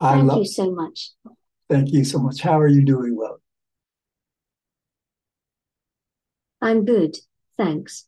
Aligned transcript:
I 0.00 0.14
Thank 0.14 0.28
love, 0.28 0.38
you 0.38 0.46
so 0.46 0.70
much. 0.70 1.10
thank 1.68 1.92
you 1.92 2.04
so 2.04 2.18
much. 2.18 2.40
How 2.40 2.58
are 2.58 2.68
you 2.68 2.84
doing, 2.84 3.16
love? 3.16 3.40
I'm 6.62 6.84
good, 6.84 7.16
thanks. 7.56 8.06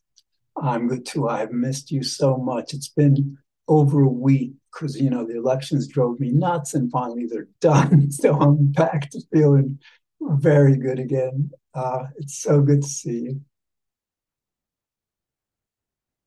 I'm 0.61 0.87
good 0.87 1.05
too. 1.05 1.27
I've 1.27 1.51
missed 1.51 1.91
you 1.91 2.03
so 2.03 2.37
much. 2.37 2.73
It's 2.73 2.89
been 2.89 3.37
over 3.67 4.01
a 4.01 4.09
week 4.09 4.53
because, 4.71 4.99
you 4.99 5.09
know, 5.09 5.25
the 5.25 5.37
elections 5.37 5.87
drove 5.87 6.19
me 6.19 6.31
nuts 6.31 6.73
and 6.73 6.91
finally 6.91 7.25
they're 7.27 7.47
done. 7.61 8.11
So 8.11 8.39
I'm 8.39 8.71
back 8.71 9.09
to 9.11 9.21
feeling 9.31 9.79
very 10.21 10.77
good 10.77 10.99
again. 10.99 11.51
Uh, 11.73 12.05
it's 12.17 12.41
so 12.41 12.61
good 12.61 12.81
to 12.83 12.87
see 12.87 13.19
you. 13.19 13.41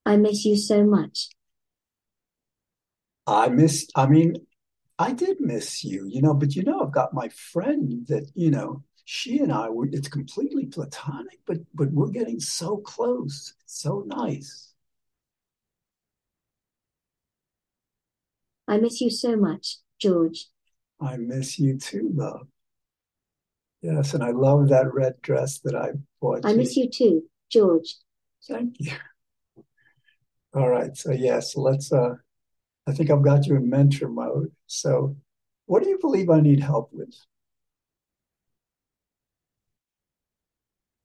I 0.04 0.16
miss 0.16 0.44
you 0.44 0.56
so 0.56 0.84
much. 0.84 1.30
I 3.26 3.48
missed, 3.48 3.90
I 3.96 4.06
mean, 4.06 4.45
I 4.98 5.12
did 5.12 5.40
miss 5.40 5.84
you, 5.84 6.06
you 6.06 6.22
know, 6.22 6.32
but 6.32 6.56
you 6.56 6.62
know, 6.62 6.80
I've 6.80 6.92
got 6.92 7.12
my 7.12 7.28
friend 7.28 8.06
that, 8.08 8.30
you 8.34 8.50
know, 8.50 8.82
she 9.04 9.38
and 9.38 9.52
I 9.52 9.68
were, 9.68 9.88
it's 9.92 10.08
completely 10.08 10.66
platonic, 10.66 11.38
but 11.46 11.58
but 11.74 11.92
we're 11.92 12.08
getting 12.10 12.40
so 12.40 12.78
close. 12.78 13.54
It's 13.62 13.80
so 13.80 14.02
nice. 14.06 14.72
I 18.66 18.78
miss 18.78 19.00
you 19.00 19.10
so 19.10 19.36
much, 19.36 19.78
George. 20.00 20.48
I 21.00 21.16
miss 21.18 21.58
you 21.58 21.78
too, 21.78 22.10
love. 22.14 22.48
Yes, 23.82 24.14
and 24.14 24.24
I 24.24 24.30
love 24.30 24.70
that 24.70 24.92
red 24.92 25.20
dress 25.22 25.60
that 25.60 25.76
I 25.76 25.90
bought 26.20 26.44
I 26.44 26.50
you. 26.52 26.56
miss 26.56 26.76
you 26.76 26.88
too, 26.90 27.22
George. 27.50 27.96
Thank 28.48 28.76
you. 28.80 28.92
All 30.54 30.68
right, 30.68 30.96
so 30.96 31.12
yes, 31.12 31.54
let's 31.54 31.92
uh 31.92 32.14
I 32.86 32.92
think 32.92 33.10
I've 33.10 33.22
got 33.22 33.46
you 33.46 33.56
in 33.56 33.68
mentor 33.68 34.08
mode. 34.08 34.52
So 34.66 35.16
what 35.66 35.82
do 35.82 35.88
you 35.88 35.98
believe 35.98 36.30
I 36.30 36.40
need 36.40 36.60
help 36.60 36.90
with? 36.92 37.14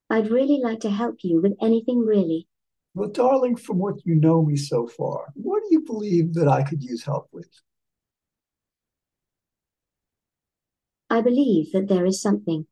I'd 0.09 0.29
really 0.29 0.59
like 0.61 0.81
to 0.81 0.89
help 0.91 1.23
you 1.23 1.41
with 1.41 1.53
anything 1.61 1.99
really. 1.99 2.47
Well, 2.93 3.09
darling, 3.09 3.55
from 3.55 3.77
what 3.77 4.05
you 4.05 4.15
know 4.15 4.43
me 4.43 4.57
so 4.57 4.85
far, 4.85 5.27
what 5.35 5.63
do 5.63 5.69
you 5.71 5.81
believe 5.81 6.33
that 6.33 6.49
I 6.49 6.63
could 6.63 6.83
use 6.83 7.03
help 7.03 7.29
with? 7.31 7.49
I 11.09 11.21
believe 11.21 11.71
that 11.71 11.87
there 11.87 12.05
is 12.05 12.21
something. 12.21 12.67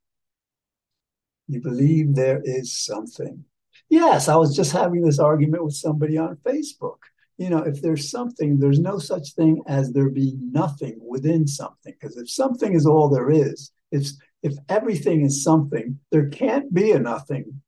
You 1.48 1.62
believe 1.62 2.16
there 2.16 2.42
is 2.44 2.78
something. 2.78 3.46
Yes, 3.90 4.28
I 4.28 4.36
was 4.36 4.56
just 4.56 4.72
having 4.72 5.02
this 5.02 5.20
argument 5.20 5.64
with 5.64 5.74
somebody 5.74 6.18
on 6.18 6.38
Facebook. 6.46 7.00
You 7.40 7.50
know, 7.50 7.60
if 7.60 7.82
there's 7.82 8.12
something, 8.12 8.60
there's 8.60 8.80
no 8.80 9.00
such 9.00 9.34
thing 9.34 9.64
as 9.66 9.94
there 9.94 10.10
being 10.10 10.52
nothing 10.52 11.00
within 11.02 11.48
something. 11.48 11.96
Because 11.98 12.18
if 12.18 12.30
something 12.30 12.74
is 12.74 12.86
all 12.86 13.08
there 13.08 13.32
is, 13.32 13.72
if 13.94 14.10
if 14.44 14.56
everything 14.68 15.22
is 15.26 15.42
something, 15.42 16.00
there 16.12 16.28
can't 16.28 16.74
be 16.74 16.92
a 16.92 17.00
nothing. 17.00 17.62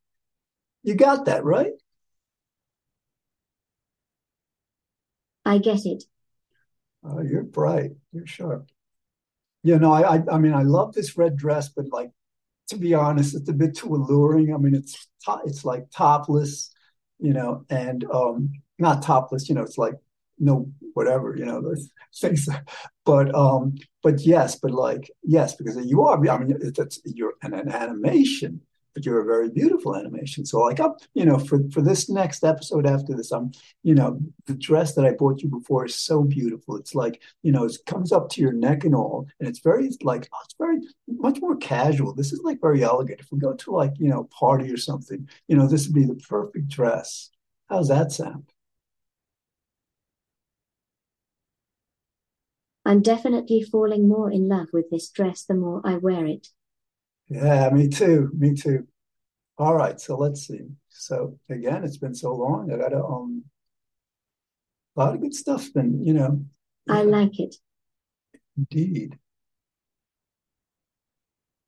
You 0.84 0.96
got 0.96 1.24
that, 1.26 1.46
right? 1.46 1.72
I 5.46 5.58
get 5.60 5.86
it. 5.86 6.04
Oh, 7.06 7.22
you're 7.22 7.44
bright. 7.44 7.92
You're 8.12 8.28
sharp. 8.28 8.68
You 9.64 9.80
know, 9.80 9.94
I, 9.94 10.18
I 10.18 10.24
I 10.34 10.38
mean, 10.38 10.54
I 10.54 10.64
love 10.64 10.94
this 10.94 11.18
red 11.18 11.38
dress, 11.38 11.70
but 11.70 11.86
like 11.94 12.12
to 12.68 12.78
be 12.78 12.94
honest, 12.94 13.36
it's 13.36 13.50
a 13.50 13.54
bit 13.54 13.78
too 13.78 13.96
alluring. 13.96 14.54
I 14.54 14.58
mean, 14.58 14.76
it's 14.76 15.08
it's 15.46 15.64
like 15.64 15.92
topless, 15.92 16.74
you 17.20 17.32
know, 17.32 17.64
and 17.70 18.04
um, 18.12 18.52
not 18.82 19.02
topless, 19.04 19.48
you 19.48 19.56
know, 19.56 19.62
it's 19.62 19.78
like 19.78 19.96
no 20.40 20.70
whatever, 20.94 21.36
you 21.38 21.46
know, 21.46 21.62
those 21.62 21.90
things. 22.16 22.50
But 23.06 23.34
um, 23.34 23.76
but 24.04 24.22
yes, 24.22 24.56
but 24.56 24.72
like 24.72 25.10
yes, 25.24 25.56
because 25.56 25.78
you 25.86 26.02
are. 26.04 26.18
I 26.28 26.38
mean, 26.38 26.58
it's 26.62 27.00
you're 27.06 27.36
an, 27.42 27.54
an 27.54 27.70
animation, 27.70 28.62
but 28.94 29.06
you're 29.06 29.22
a 29.22 29.26
very 29.26 29.50
beautiful 29.50 29.96
animation. 29.96 30.46
So 30.46 30.60
like 30.60 30.80
up, 30.80 31.00
you 31.14 31.26
know, 31.26 31.38
for 31.38 31.60
for 31.72 31.82
this 31.82 32.10
next 32.10 32.44
episode 32.44 32.86
after 32.86 33.16
this, 33.16 33.32
I'm, 33.32 33.52
you 33.84 33.96
know, 33.96 34.20
the 34.46 34.56
dress 34.56 34.96
that 34.96 35.06
I 35.06 35.14
bought 35.14 35.42
you 35.42 35.50
before 35.50 35.86
is 35.86 35.96
so 35.96 36.24
beautiful. 36.24 36.76
It's 36.76 36.96
like, 36.96 37.22
you 37.44 37.52
know, 37.52 37.66
it 37.66 37.78
comes 37.86 38.12
up 38.12 38.30
to 38.30 38.42
your 38.42 38.54
neck 38.54 38.84
and 38.84 38.96
all, 38.96 39.28
and 39.40 39.48
it's 39.48 39.60
very 39.60 39.90
like 40.04 40.28
oh, 40.34 40.40
it's 40.46 40.56
very 40.60 40.80
much 41.08 41.40
more 41.40 41.56
casual. 41.56 42.14
This 42.14 42.34
is 42.34 42.42
like 42.44 42.60
very 42.62 42.84
elegant. 42.84 43.20
If 43.20 43.32
we 43.32 43.40
go 43.40 43.54
to 43.54 43.72
like, 43.72 43.94
you 43.98 44.10
know, 44.10 44.26
party 44.26 44.72
or 44.72 44.78
something, 44.78 45.28
you 45.48 45.56
know, 45.56 45.68
this 45.68 45.88
would 45.88 45.96
be 45.96 46.06
the 46.06 46.16
perfect 46.16 46.68
dress. 46.68 47.30
How's 47.70 47.88
that 47.88 48.12
sound? 48.12 48.52
I'm 52.92 53.02
definitely 53.02 53.62
falling 53.62 54.10
more 54.10 54.30
in 54.30 54.50
love 54.50 54.68
with 54.74 54.90
this 54.90 55.10
dress 55.10 55.46
the 55.46 55.54
more 55.54 55.82
I 55.86 55.96
wear 55.96 56.26
it. 56.26 56.50
Yeah, 57.30 57.70
me 57.70 57.88
too. 57.88 58.30
Me 58.38 58.54
too. 58.54 58.86
All 59.58 59.76
right, 59.76 59.98
so 59.98 60.18
let's 60.18 60.46
see. 60.46 60.68
So 60.90 61.40
again, 61.50 61.86
it's 61.86 61.96
been 61.96 62.14
so 62.14 62.36
long. 62.36 62.70
I 62.70 62.76
gotta 62.76 63.02
um 63.02 63.46
a 64.98 65.00
lot 65.00 65.16
of 65.16 65.22
good 65.22 65.34
stuff's 65.34 65.70
been, 65.70 66.04
you 66.04 66.14
know, 66.14 66.44
I 66.90 67.04
like 67.04 67.40
it. 67.40 67.56
indeed. 68.58 69.18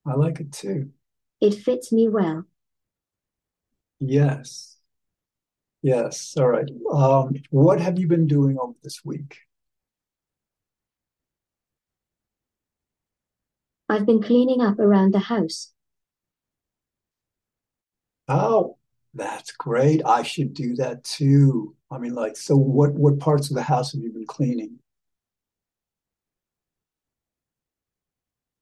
I 0.06 0.16
like 0.16 0.41
it 0.41 0.51
too. 0.51 0.89
It 1.39 1.53
fits 1.53 1.94
me 1.94 2.09
well. 2.09 2.44
Yes. 4.01 4.75
Yes. 5.81 6.35
All 6.35 6.50
right. 6.50 6.69
Um, 6.91 7.35
what 7.50 7.79
have 7.79 7.97
you 7.97 8.09
been 8.09 8.28
doing 8.28 8.57
over 8.59 8.73
this 8.83 9.06
week? 9.06 9.38
I've 13.93 14.07
been 14.07 14.23
cleaning 14.23 14.59
up 14.59 14.79
around 14.79 15.13
the 15.13 15.19
house. 15.19 15.71
Oh, 18.27 18.77
that's 19.13 19.51
great. 19.51 20.01
I 20.05 20.23
should 20.23 20.53
do 20.55 20.75
that 20.77 21.03
too. 21.03 21.75
I 21.91 21.99
mean, 21.99 22.15
like, 22.15 22.35
so 22.35 22.55
what 22.55 22.93
what 22.93 23.19
parts 23.19 23.49
of 23.51 23.55
the 23.55 23.61
house 23.61 23.93
have 23.93 24.01
you 24.01 24.11
been 24.11 24.25
cleaning? 24.25 24.79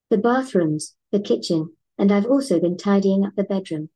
The 0.10 0.18
bathrooms, 0.18 0.96
the 1.12 1.20
kitchen, 1.20 1.78
and 1.98 2.12
I've 2.12 2.26
also 2.26 2.60
been 2.60 2.78
tidying 2.78 3.26
up 3.26 3.36
the 3.36 3.46
bedroom. 3.46 3.90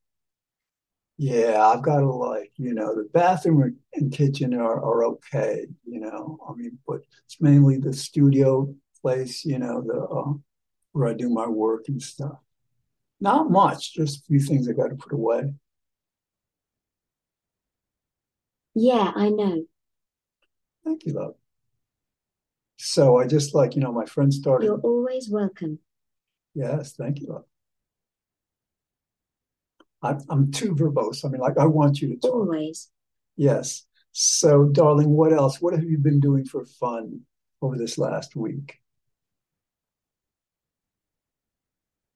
Yeah, 1.18 1.66
I've 1.66 1.81
got 1.81 2.00
to 2.00 2.12
like, 2.12 2.51
you 2.57 2.74
know, 2.74 2.94
the 2.95 3.07
bathroom 3.13 3.79
and 3.94 4.12
kitchen 4.12 4.53
are, 4.53 4.84
are 4.84 5.06
okay, 5.06 5.66
you 5.85 6.00
know. 6.00 6.38
I 6.47 6.53
mean, 6.53 6.78
but 6.88 7.01
it's 7.25 7.40
mainly 7.40 7.78
the 7.78 7.94
studio 7.94 8.74
place, 9.01 9.45
you 9.45 9.59
know, 9.59 9.81
the 9.81 10.01
uh, 10.01 10.34
where 10.95 11.09
I 11.09 11.13
do 11.13 11.29
my 11.29 11.45
work 11.45 11.89
and 11.89 12.01
stuff. 12.01 12.38
Not 13.19 13.51
much, 13.51 13.94
just 13.94 14.19
a 14.19 14.23
few 14.28 14.39
things 14.39 14.69
I 14.69 14.72
got 14.72 14.88
to 14.88 14.95
put 14.95 15.11
away. 15.11 15.53
Yeah, 18.75 19.11
I 19.13 19.28
know. 19.28 19.66
Thank 20.85 21.06
you, 21.06 21.11
love. 21.11 21.35
So 22.78 23.17
I 23.17 23.28
just 23.28 23.53
like, 23.53 23.75
you 23.75 23.81
know, 23.81 23.91
my 23.91 24.06
friend 24.06 24.33
started. 24.33 24.67
You're 24.67 24.79
always 24.79 25.29
welcome. 25.29 25.79
Yes, 26.53 26.94
thank 26.94 27.19
you, 27.19 27.27
love. 27.27 27.44
I'm 30.01 30.19
I'm 30.29 30.51
too 30.51 30.75
verbose. 30.75 31.25
I 31.25 31.27
mean, 31.27 31.41
like 31.41 31.57
I 31.57 31.66
want 31.66 32.00
you 32.00 32.07
to 32.09 32.16
talk. 32.16 32.33
Always. 32.33 32.89
Yes. 33.35 33.85
So, 34.13 34.69
darling, 34.72 35.09
what 35.09 35.33
else? 35.33 35.59
What 35.59 35.73
have 35.73 35.83
you 35.83 35.97
been 35.97 36.22
doing 36.22 36.45
for 36.45 36.63
fun 36.63 37.22
over 37.62 37.77
this 37.77 37.97
last 37.97 38.38
week? 38.38 38.79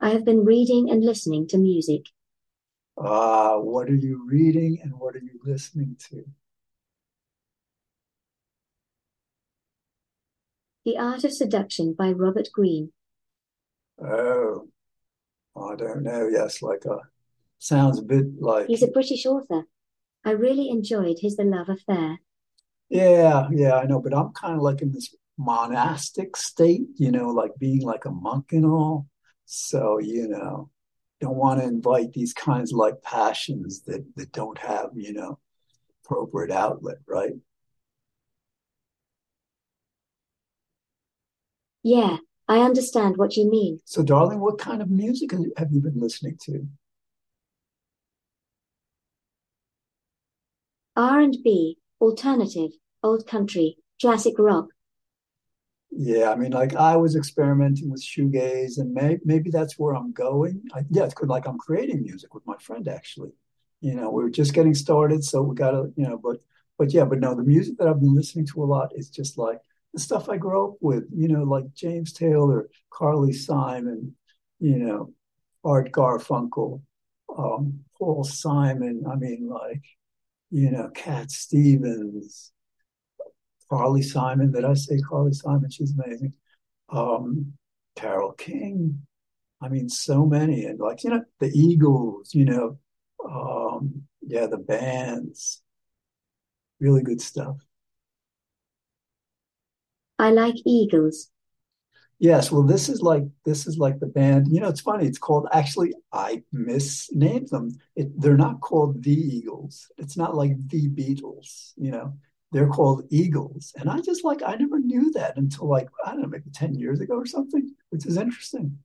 I 0.02 0.10
have 0.12 0.26
been 0.26 0.46
reading 0.46 0.90
and 0.90 1.04
listening 1.04 1.48
to 1.48 1.58
music. 1.58 2.08
Ah, 2.98 3.58
what 3.58 3.90
are 3.90 3.96
you 3.96 4.28
reading 4.28 4.80
and 4.84 5.00
what 5.00 5.16
are 5.16 5.24
you 5.24 5.40
listening 5.44 5.96
to? 6.12 6.24
The 10.84 10.98
Art 10.98 11.24
of 11.24 11.32
Seduction 11.32 11.94
by 11.94 12.12
Robert 12.12 12.50
Greene. 12.54 12.92
Oh, 14.02 14.68
I 15.58 15.76
don't 15.76 16.04
know. 16.04 16.30
Yes, 16.32 16.62
like 16.62 16.86
a 16.86 17.00
sounds 17.60 18.00
a 18.00 18.04
bit 18.04 18.42
like 18.42 18.68
He's 18.68 18.84
a 18.84 18.88
British 18.88 19.26
author. 19.26 19.66
I 20.26 20.32
really 20.32 20.70
enjoyed 20.70 21.20
his 21.22 21.36
The 21.36 21.44
Love 21.44 21.70
Affair. 21.70 22.20
yeah, 22.90 23.48
yeah, 23.52 23.76
I 23.76 23.86
know, 23.86 24.00
but 24.02 24.14
I'm 24.16 24.34
kind 24.34 24.56
of 24.56 24.62
like 24.62 24.82
in 24.82 24.92
this 24.92 25.14
monastic 25.38 26.38
state, 26.38 26.88
you 26.96 27.12
know, 27.12 27.30
like 27.30 27.52
being 27.60 27.82
like 27.82 28.06
a 28.06 28.12
monk 28.12 28.54
and 28.54 28.66
all. 28.66 29.09
So, 29.52 29.98
you 29.98 30.28
know, 30.28 30.70
don't 31.20 31.36
want 31.36 31.60
to 31.60 31.66
invite 31.66 32.14
these 32.14 32.34
kinds 32.36 32.72
of 32.72 32.78
like 32.78 33.02
passions 33.02 33.82
that 33.88 34.06
that 34.16 34.32
don't 34.32 34.60
have, 34.60 34.92
you 34.94 35.12
know, 35.12 35.40
appropriate 36.06 36.52
outlet, 36.52 36.98
right? 37.08 37.34
Yeah, 41.82 42.18
I 42.48 42.60
understand 42.60 43.18
what 43.18 43.38
you 43.38 43.50
mean. 43.50 43.80
So, 43.86 44.04
darling, 44.04 44.40
what 44.40 44.60
kind 44.60 44.84
of 44.84 44.92
music 44.92 45.32
have 45.58 45.72
you 45.72 45.82
been 45.82 46.00
listening 46.00 46.38
to? 46.44 46.68
R&B, 50.96 51.80
alternative, 52.00 52.70
old 53.02 53.26
country, 53.26 53.78
classic 54.00 54.36
rock. 54.38 54.68
Yeah, 55.92 56.32
I 56.32 56.36
mean, 56.36 56.52
like 56.52 56.76
I 56.76 56.96
was 56.98 57.16
experimenting 57.16 57.90
with 57.90 58.04
shoegaze, 58.04 58.78
and 58.78 58.94
may, 58.94 59.18
maybe 59.26 59.50
that's 59.50 59.78
where 59.80 59.96
I'm 59.96 60.12
going. 60.14 60.62
I, 60.74 60.82
yeah, 60.90 61.04
it's 61.06 61.14
good. 61.16 61.30
Like 61.30 61.48
I'm 61.48 61.58
creating 61.58 62.04
music 62.04 62.34
with 62.34 62.46
my 62.46 62.56
friend, 62.60 62.88
actually. 62.88 63.32
You 63.82 63.96
know, 63.96 64.12
we 64.12 64.24
are 64.24 64.30
just 64.30 64.54
getting 64.54 64.76
started, 64.76 65.24
so 65.24 65.42
we 65.42 65.56
gotta, 65.56 65.92
you 65.96 66.08
know, 66.08 66.18
but 66.18 66.38
but 66.78 66.94
yeah, 66.94 67.06
but 67.06 67.20
no, 67.20 67.34
the 67.36 67.44
music 67.44 67.78
that 67.78 67.88
I've 67.88 68.00
been 68.00 68.16
listening 68.16 68.46
to 68.48 68.64
a 68.64 68.66
lot 68.66 68.92
is 68.96 69.10
just 69.10 69.38
like 69.38 69.60
the 69.94 70.00
stuff 70.00 70.30
I 70.30 70.38
grew 70.38 70.70
up 70.70 70.76
with. 70.82 71.06
You 71.14 71.28
know, 71.28 71.44
like 71.44 71.74
James 71.74 72.14
Taylor, 72.14 72.70
Carly 72.92 73.34
Simon, 73.34 74.16
you 74.60 74.78
know, 74.78 75.14
Art 75.64 75.92
Garfunkel, 75.92 76.82
um, 77.36 77.80
Paul 77.98 78.24
Simon. 78.24 79.04
I 79.12 79.16
mean, 79.16 79.50
like, 79.50 79.84
you 80.52 80.72
know, 80.72 80.90
Cat 80.90 81.32
Stevens 81.32 82.52
Carly 83.70 84.02
Simon. 84.02 84.52
Did 84.52 84.66
I 84.66 84.74
say 84.74 85.00
Carly 85.00 85.34
Simon? 85.34 85.70
She's 85.70 85.94
amazing. 85.98 86.34
Um, 86.90 87.54
Carole 87.96 88.34
King. 88.34 89.06
I 89.62 89.68
mean, 89.70 89.90
so 89.90 90.26
many, 90.26 90.66
and 90.66 90.80
like 90.80 91.04
you 91.04 91.10
know, 91.10 91.24
the 91.40 91.52
Eagles. 91.54 92.34
You 92.34 92.46
know, 92.46 92.80
um, 93.30 94.04
yeah, 94.22 94.48
the 94.48 94.58
bands. 94.58 95.62
Really 96.80 97.04
good 97.04 97.22
stuff. 97.22 97.58
I 100.18 100.32
like 100.32 100.56
Eagles. 100.66 101.30
Yes, 102.20 102.52
well, 102.52 102.64
this 102.64 102.90
is 102.90 103.02
like 103.02 103.24
this 103.46 103.66
is 103.66 103.78
like 103.78 104.00
the 104.00 104.06
band. 104.08 104.48
You 104.50 104.60
know, 104.60 104.68
it's 104.68 104.82
funny. 104.82 105.08
It's 105.08 105.18
called 105.18 105.48
actually. 105.54 105.94
I 106.12 106.44
misnamed 106.52 107.50
them. 107.50 107.72
It, 107.96 108.10
they're 108.20 108.38
not 108.38 108.60
called 108.60 109.04
the 109.04 109.14
Eagles. 109.14 109.90
It's 109.98 110.18
not 110.18 110.36
like 110.36 110.52
the 110.68 110.90
Beatles. 110.90 111.72
You 111.78 111.92
know, 111.92 112.14
they're 112.52 112.70
called 112.70 113.06
eagles. 113.10 113.74
And 113.78 113.90
I 113.90 114.00
just 114.02 114.24
like, 114.24 114.42
I 114.46 114.56
never 114.56 114.80
knew 114.80 115.12
that 115.12 115.38
until 115.38 115.68
like, 115.68 115.88
I 116.06 116.12
don't 116.12 116.22
know, 116.22 116.28
maybe 116.28 116.50
10 116.52 116.76
years 116.76 117.00
ago 117.00 117.16
or 117.16 117.26
something, 117.26 117.76
which 117.90 118.06
is 118.06 118.18
interesting. 118.18 118.80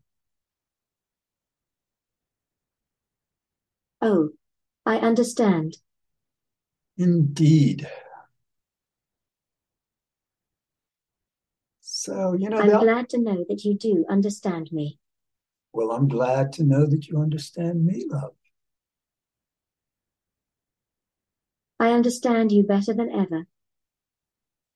Oh, 4.03 4.31
I 4.85 4.99
understand. 4.99 5.79
Indeed. 6.99 7.89
So, 11.81 12.35
you 12.35 12.51
know, 12.51 12.59
I'm 12.59 12.69
glad 12.69 13.09
to 13.11 13.19
know 13.19 13.45
that 13.49 13.65
you 13.65 13.77
do 13.77 14.05
understand 14.11 14.71
me. 14.73 14.99
Well, 15.73 15.91
I'm 15.91 16.07
glad 16.07 16.53
to 16.55 16.65
know 16.65 16.87
that 16.87 17.09
you 17.09 17.21
understand 17.21 17.85
me, 17.85 18.05
love. 18.09 18.35
I 21.81 21.91
understand 21.93 22.53
you 22.53 22.63
better 22.63 22.95
than 22.95 23.11
ever. 23.11 23.47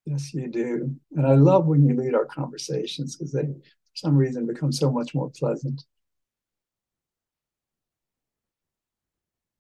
Yes, 0.09 0.33
you 0.33 0.49
do. 0.49 0.97
And 1.17 1.27
I 1.27 1.35
love 1.35 1.67
when 1.67 1.87
you 1.87 1.95
lead 1.95 2.15
our 2.15 2.25
conversations 2.25 3.15
because 3.15 3.31
they, 3.31 3.43
for 3.43 3.95
some 3.95 4.17
reason, 4.17 4.47
become 4.47 4.73
so 4.73 4.91
much 4.91 5.15
more 5.15 5.31
pleasant. 5.31 5.85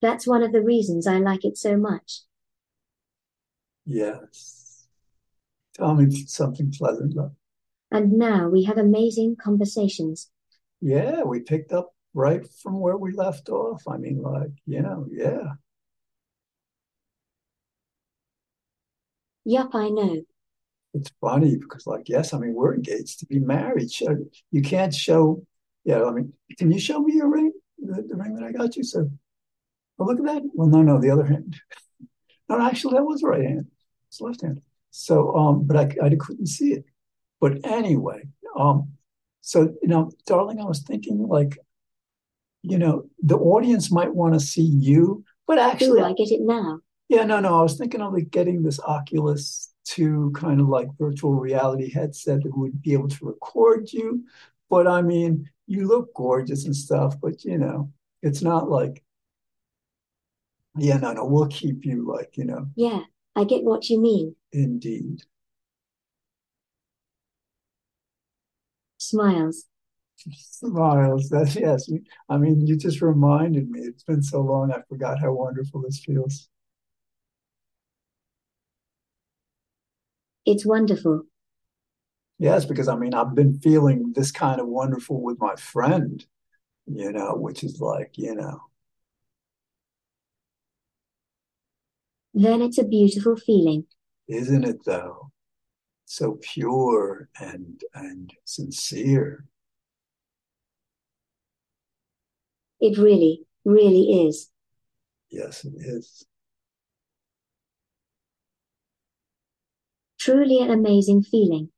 That's 0.00 0.26
one 0.26 0.42
of 0.42 0.52
the 0.52 0.62
reasons 0.62 1.06
I 1.06 1.18
like 1.18 1.44
it 1.44 1.58
so 1.58 1.76
much. 1.76 2.22
Yes. 3.84 4.86
Tell 5.74 5.94
me 5.94 6.10
something 6.24 6.72
pleasant, 6.72 7.14
love. 7.14 7.32
And 7.90 8.12
now 8.12 8.48
we 8.48 8.64
have 8.64 8.78
amazing 8.78 9.36
conversations. 9.36 10.30
Yeah, 10.80 11.24
we 11.24 11.40
picked 11.40 11.72
up 11.72 11.94
right 12.14 12.46
from 12.62 12.80
where 12.80 12.96
we 12.96 13.12
left 13.12 13.50
off. 13.50 13.82
I 13.86 13.98
mean, 13.98 14.22
like, 14.22 14.52
you 14.64 14.80
know, 14.80 15.06
yeah. 15.10 15.56
Yup, 19.44 19.74
I 19.74 19.90
know 19.90 20.22
it's 20.94 21.10
funny 21.20 21.56
because 21.56 21.86
like 21.86 22.08
yes 22.08 22.32
i 22.32 22.38
mean 22.38 22.54
we're 22.54 22.74
engaged 22.74 23.20
to 23.20 23.26
be 23.26 23.38
married. 23.38 23.88
You 24.50 24.62
can't 24.62 24.94
show 24.94 25.42
yeah 25.84 26.04
i 26.04 26.10
mean 26.10 26.32
can 26.58 26.70
you 26.70 26.80
show 26.80 27.00
me 27.00 27.14
your 27.14 27.28
ring? 27.28 27.52
The, 27.78 28.02
the 28.02 28.16
ring 28.16 28.34
that 28.34 28.44
i 28.44 28.52
got 28.52 28.76
you? 28.76 28.84
So 28.84 29.10
oh 29.98 30.04
look 30.04 30.18
at 30.18 30.24
that. 30.26 30.42
Well 30.54 30.68
no 30.68 30.82
no 30.82 31.00
the 31.00 31.10
other 31.10 31.26
hand. 31.26 31.60
No 32.50 32.58
actually 32.66 32.94
that 32.94 33.04
was 33.04 33.20
the 33.20 33.28
right 33.28 33.44
hand. 33.44 33.66
It's 34.08 34.22
left 34.22 34.40
hand. 34.40 34.62
So 34.90 35.34
um 35.36 35.66
but 35.66 35.76
i, 35.76 36.06
I 36.06 36.16
couldn't 36.18 36.46
see 36.46 36.72
it. 36.72 36.84
But 37.40 37.64
anyway 37.64 38.22
um 38.58 38.88
so 39.40 39.74
you 39.82 39.88
know 39.88 40.10
darling 40.26 40.60
i 40.60 40.64
was 40.64 40.82
thinking 40.82 41.26
like 41.28 41.58
you 42.62 42.78
know 42.78 43.04
the 43.22 43.36
audience 43.36 43.90
might 43.90 44.14
want 44.14 44.34
to 44.34 44.40
see 44.40 44.62
you 44.62 45.24
but 45.46 45.58
actually 45.58 46.00
Ooh, 46.00 46.04
i 46.04 46.12
get 46.12 46.30
it 46.30 46.40
now? 46.40 46.80
Yeah 47.08 47.24
no 47.24 47.40
no 47.40 47.58
i 47.58 47.62
was 47.62 47.78
thinking 47.78 48.00
of 48.00 48.12
like 48.12 48.30
getting 48.30 48.62
this 48.62 48.80
oculus 48.80 49.72
to 49.88 50.30
kind 50.34 50.60
of 50.60 50.68
like 50.68 50.88
virtual 50.98 51.34
reality 51.34 51.90
headset 51.90 52.42
that 52.42 52.56
would 52.56 52.82
be 52.82 52.92
able 52.92 53.08
to 53.08 53.26
record 53.26 53.92
you. 53.92 54.24
But 54.68 54.86
I 54.86 55.02
mean, 55.02 55.48
you 55.66 55.86
look 55.86 56.12
gorgeous 56.14 56.66
and 56.66 56.76
stuff, 56.76 57.14
but 57.20 57.44
you 57.44 57.58
know, 57.58 57.90
it's 58.22 58.42
not 58.42 58.68
like, 58.68 59.02
yeah, 60.76 60.98
no, 60.98 61.12
no, 61.12 61.24
we'll 61.24 61.48
keep 61.48 61.84
you 61.84 62.06
like, 62.06 62.36
you 62.36 62.44
know. 62.44 62.66
Yeah, 62.76 63.00
I 63.34 63.44
get 63.44 63.64
what 63.64 63.88
you 63.88 64.00
mean. 64.00 64.36
Indeed. 64.52 65.22
Smiles. 68.98 69.64
Smiles. 70.16 71.28
That's 71.30 71.56
yes. 71.56 71.88
I 72.28 72.36
mean, 72.36 72.66
you 72.66 72.76
just 72.76 73.00
reminded 73.00 73.70
me. 73.70 73.80
It's 73.80 74.02
been 74.02 74.22
so 74.22 74.40
long. 74.40 74.72
I 74.72 74.82
forgot 74.88 75.20
how 75.20 75.32
wonderful 75.32 75.82
this 75.82 76.00
feels. 76.00 76.48
It's 80.50 80.64
wonderful. 80.64 81.24
Yes, 82.38 82.64
because 82.64 82.88
I 82.88 82.96
mean, 82.96 83.12
I've 83.12 83.34
been 83.34 83.58
feeling 83.60 84.14
this 84.14 84.32
kind 84.32 84.62
of 84.62 84.66
wonderful 84.66 85.20
with 85.20 85.38
my 85.38 85.56
friend, 85.56 86.24
you 86.86 87.12
know, 87.12 87.34
which 87.34 87.62
is 87.62 87.82
like, 87.82 88.12
you 88.16 88.34
know. 88.34 88.62
Then 92.32 92.62
it's 92.62 92.78
a 92.78 92.84
beautiful 92.84 93.36
feeling. 93.36 93.84
Isn't 94.26 94.64
it 94.64 94.86
though? 94.86 95.32
So 96.06 96.38
pure 96.40 97.28
and 97.38 97.82
and 97.92 98.32
sincere. 98.44 99.44
It 102.80 102.96
really, 102.96 103.44
really 103.66 104.26
is. 104.26 104.50
Yes, 105.30 105.66
it 105.66 105.74
is. 105.76 106.27
Truly 110.28 110.60
an 110.60 110.70
amazing 110.70 111.22
feeling. 111.22 111.70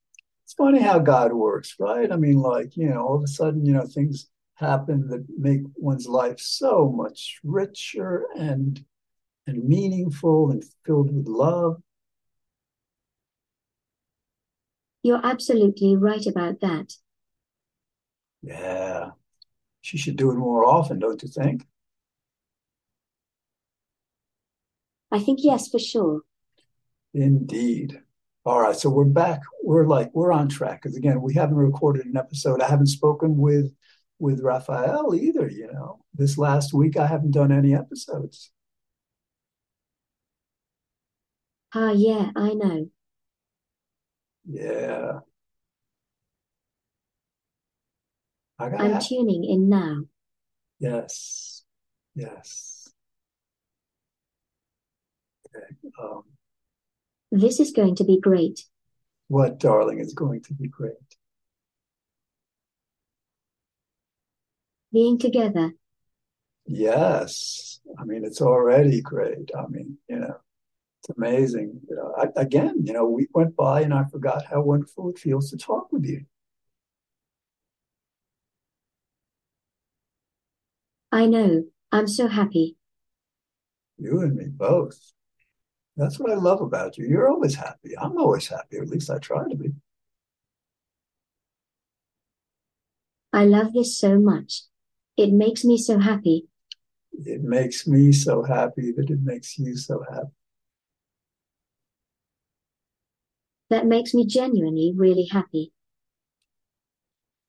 It's 0.44 0.54
funny 0.54 0.80
how 0.80 0.98
God 0.98 1.32
works, 1.32 1.76
right? 1.78 2.10
I 2.10 2.16
mean, 2.16 2.38
like, 2.38 2.76
you 2.76 2.88
know, 2.88 3.06
all 3.06 3.16
of 3.16 3.22
a 3.22 3.28
sudden, 3.28 3.64
you 3.64 3.72
know, 3.72 3.86
things 3.86 4.28
happen 4.54 5.08
that 5.08 5.24
make 5.38 5.60
one's 5.76 6.08
life 6.08 6.40
so 6.40 6.92
much 6.94 7.38
richer 7.44 8.26
and 8.36 8.84
and 9.46 9.64
meaningful 9.64 10.50
and 10.50 10.62
filled 10.84 11.14
with 11.14 11.26
love. 11.26 11.80
You're 15.02 15.24
absolutely 15.24 15.96
right 15.96 16.26
about 16.26 16.60
that. 16.60 16.92
Yeah. 18.42 19.10
She 19.80 19.96
should 19.96 20.16
do 20.16 20.30
it 20.30 20.36
more 20.36 20.64
often, 20.64 20.98
don't 20.98 21.22
you 21.22 21.28
think? 21.28 21.66
I 25.10 25.20
think 25.20 25.40
yes, 25.42 25.68
for 25.68 25.78
sure. 25.78 26.20
Indeed. 27.14 28.02
All 28.46 28.60
right, 28.60 28.74
so 28.74 28.88
we're 28.88 29.04
back. 29.04 29.40
We're 29.62 29.86
like 29.86 30.10
we're 30.14 30.32
on 30.32 30.48
track 30.48 30.82
because 30.82 30.96
again, 30.96 31.20
we 31.20 31.34
haven't 31.34 31.56
recorded 31.56 32.06
an 32.06 32.16
episode. 32.16 32.62
I 32.62 32.68
haven't 32.68 32.86
spoken 32.86 33.36
with 33.36 33.74
with 34.18 34.40
Raphael 34.40 35.14
either. 35.14 35.48
You 35.48 35.70
know, 35.72 36.00
this 36.14 36.38
last 36.38 36.72
week 36.72 36.96
I 36.96 37.06
haven't 37.06 37.32
done 37.32 37.52
any 37.52 37.74
episodes. 37.74 38.50
Ah, 41.74 41.88
uh, 41.88 41.92
yeah, 41.92 42.30
I 42.34 42.54
know. 42.54 42.88
Yeah. 44.46 45.20
I 48.58 48.64
I'm 48.66 49.00
tuning 49.00 49.44
in 49.44 49.68
now. 49.68 50.04
Yes. 50.78 51.62
Yes. 52.14 52.88
Okay. 55.46 55.66
Um, 56.02 56.24
this 57.30 57.60
is 57.60 57.72
going 57.72 57.96
to 57.96 58.04
be 58.04 58.18
great. 58.20 58.64
What, 59.28 59.58
darling, 59.58 60.00
is 60.00 60.12
going 60.14 60.42
to 60.42 60.54
be 60.54 60.68
great? 60.68 60.94
Being 64.92 65.18
together. 65.18 65.72
Yes. 66.66 67.80
I 67.98 68.04
mean, 68.04 68.24
it's 68.24 68.40
already 68.40 69.00
great. 69.00 69.50
I 69.56 69.66
mean, 69.68 69.98
you 70.08 70.18
know, 70.18 70.36
it's 71.00 71.16
amazing. 71.16 71.80
You 71.88 71.96
know, 71.96 72.14
I, 72.16 72.40
again, 72.40 72.82
you 72.84 72.92
know, 72.92 73.06
we 73.06 73.28
went 73.32 73.56
by 73.56 73.82
and 73.82 73.94
I 73.94 74.04
forgot 74.04 74.44
how 74.44 74.62
wonderful 74.62 75.10
it 75.10 75.18
feels 75.18 75.50
to 75.50 75.56
talk 75.56 75.92
with 75.92 76.04
you. 76.04 76.24
I 81.12 81.26
know. 81.26 81.64
I'm 81.92 82.06
so 82.06 82.28
happy. 82.28 82.76
You 83.98 84.20
and 84.20 84.36
me 84.36 84.46
both. 84.46 85.12
That's 86.00 86.18
what 86.18 86.32
I 86.32 86.36
love 86.36 86.62
about 86.62 86.96
you. 86.96 87.06
You're 87.06 87.28
always 87.28 87.54
happy. 87.54 87.90
I'm 87.98 88.16
always 88.16 88.48
happy, 88.48 88.78
or 88.78 88.82
at 88.82 88.88
least 88.88 89.10
I 89.10 89.18
try 89.18 89.46
to 89.46 89.54
be. 89.54 89.68
I 93.34 93.44
love 93.44 93.74
this 93.74 93.98
so 93.98 94.18
much. 94.18 94.62
It 95.18 95.30
makes 95.30 95.62
me 95.62 95.76
so 95.76 95.98
happy. 95.98 96.48
It 97.12 97.42
makes 97.42 97.86
me 97.86 98.12
so 98.12 98.42
happy 98.42 98.92
that 98.92 99.10
it 99.10 99.20
makes 99.22 99.58
you 99.58 99.76
so 99.76 100.02
happy. 100.10 100.32
That 103.68 103.84
makes 103.84 104.14
me 104.14 104.26
genuinely 104.26 104.94
really 104.96 105.26
happy. 105.26 105.74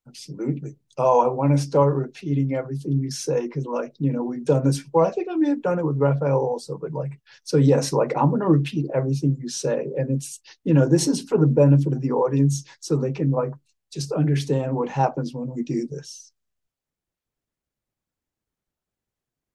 Absolutely. 0.08 0.76
Oh, 0.98 1.22
I 1.22 1.28
want 1.28 1.56
to 1.56 1.64
start 1.64 1.94
repeating 1.96 2.54
everything 2.54 3.00
you 3.00 3.12
say 3.12 3.42
because, 3.42 3.66
like, 3.66 3.94
you 4.00 4.12
know, 4.12 4.24
we've 4.24 4.44
done 4.44 4.66
this 4.66 4.80
before. 4.82 5.06
I 5.06 5.12
think 5.12 5.28
I 5.30 5.36
may 5.36 5.50
have 5.50 5.62
done 5.62 5.80
it 5.80 5.86
with 5.86 5.98
Raphael 5.98 6.40
also, 6.40 6.78
but 6.78 6.92
like, 6.92 7.20
so 7.44 7.58
yes, 7.58 7.94
like, 7.94 8.12
I'm 8.18 8.30
going 8.30 8.42
to 8.42 8.48
repeat 8.48 8.90
everything 8.94 9.38
you 9.40 9.48
say. 9.48 9.88
And 9.98 10.10
it's, 10.10 10.40
you 10.64 10.74
know, 10.74 10.88
this 10.88 11.08
is 11.08 11.22
for 11.22 11.38
the 11.38 11.48
benefit 11.48 11.94
of 11.94 12.02
the 12.02 12.12
audience 12.12 12.66
so 12.80 12.96
they 12.98 13.12
can, 13.12 13.30
like, 13.32 13.52
just 13.94 14.12
understand 14.12 14.76
what 14.76 14.90
happens 14.90 15.34
when 15.34 15.48
we 15.48 15.64
do 15.64 15.88
this. 15.88 16.34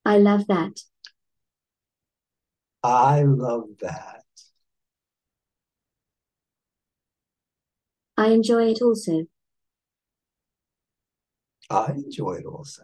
I 0.04 0.18
love 0.18 0.46
that. 0.46 0.80
I 2.82 3.22
love 3.24 3.64
that. 3.80 4.22
I 8.16 8.28
enjoy 8.28 8.70
it 8.70 8.80
also. 8.80 9.26
I 11.68 11.92
enjoy 11.92 12.34
it 12.34 12.46
also. 12.46 12.82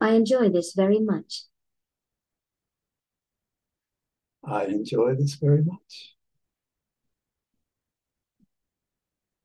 I 0.00 0.10
enjoy 0.10 0.48
this 0.50 0.74
very 0.74 1.00
much. 1.00 1.44
I 4.44 4.64
enjoy 4.66 5.14
this 5.14 5.34
very 5.34 5.62
much. 5.64 6.14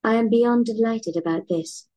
I 0.03 0.15
am 0.15 0.29
beyond 0.29 0.65
delighted 0.65 1.17
about 1.17 1.47
this. 1.49 1.87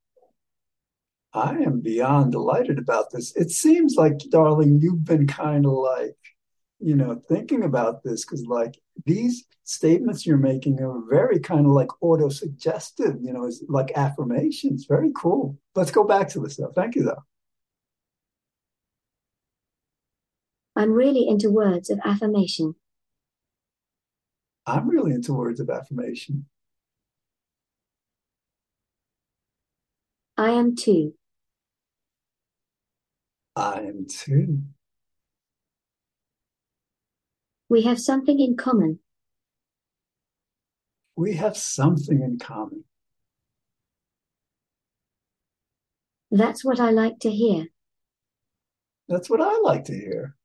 I 1.33 1.57
am 1.59 1.81
beyond 1.81 2.33
delighted 2.33 2.79
about 2.79 3.11
this. 3.13 3.37
It 3.37 3.51
seems 3.51 3.97
like, 3.97 4.19
darling, 4.31 4.81
you've 4.81 5.05
been 5.05 5.27
kind 5.27 5.67
of 5.67 5.73
like, 5.73 6.17
you 6.79 6.95
know, 6.95 7.21
thinking 7.29 7.65
about 7.65 8.03
this 8.03 8.25
because, 8.25 8.45
like, 8.47 8.79
these 9.05 9.45
statements 9.65 10.27
you're 10.27 10.37
making 10.37 10.81
are 10.81 11.03
very 11.09 11.39
kind 11.39 11.67
of 11.67 11.73
like 11.73 11.89
auto 12.03 12.29
suggestive, 12.29 13.17
you 13.21 13.33
know, 13.33 13.47
is 13.47 13.65
like 13.69 13.93
affirmations. 13.97 14.87
Very 14.87 15.11
cool. 15.17 15.59
Let's 15.75 15.91
go 15.91 16.05
back 16.05 16.29
to 16.31 16.41
this, 16.41 16.57
though. 16.57 16.73
Thank 16.75 16.95
you, 16.95 17.05
though. 17.05 17.25
I'm 20.77 20.93
really 20.93 21.27
into 21.27 21.51
words 21.51 21.89
of 21.89 21.99
affirmation. 22.05 22.75
I'm 24.67 24.89
really 24.91 25.13
into 25.13 25.33
words 25.33 25.61
of 25.61 25.71
affirmation. 25.71 26.47
I 30.37 30.51
am 30.51 30.77
too. 30.77 31.15
I 33.55 33.81
am 33.81 34.07
too. 34.07 34.65
We 37.69 37.83
have 37.83 38.01
something 38.01 38.39
in 38.41 38.57
common. 38.57 39.01
We 41.17 41.35
have 41.35 41.57
something 41.57 42.23
in 42.23 42.39
common. 42.39 42.85
That's 46.31 46.65
what 46.65 46.81
I 46.81 46.91
like 46.91 47.19
to 47.21 47.31
hear. 47.31 47.67
That's 49.09 49.31
what 49.31 49.41
I 49.41 49.59
like 49.63 49.85
to 49.85 49.95
hear. 49.95 50.37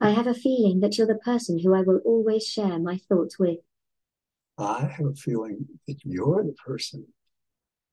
I 0.00 0.10
have 0.10 0.26
a 0.26 0.34
feeling 0.34 0.80
that 0.80 0.96
you're 0.96 1.06
the 1.06 1.16
person 1.16 1.58
who 1.58 1.74
I 1.74 1.82
will 1.82 2.00
always 2.04 2.46
share 2.46 2.78
my 2.78 2.98
thoughts 3.08 3.38
with. 3.38 3.58
I 4.56 4.86
have 4.86 5.06
a 5.06 5.14
feeling 5.14 5.66
that 5.86 5.98
you're 6.04 6.44
the 6.44 6.52
person 6.52 7.06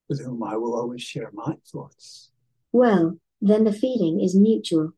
with 0.07 0.23
whom 0.23 0.43
I 0.43 0.55
will 0.57 0.75
always 0.75 1.01
share 1.01 1.31
my 1.33 1.55
thoughts. 1.71 2.31
Well, 2.71 3.17
then 3.41 3.63
the 3.63 3.73
feeling 3.73 4.21
is 4.21 4.35
mutual. 4.35 4.93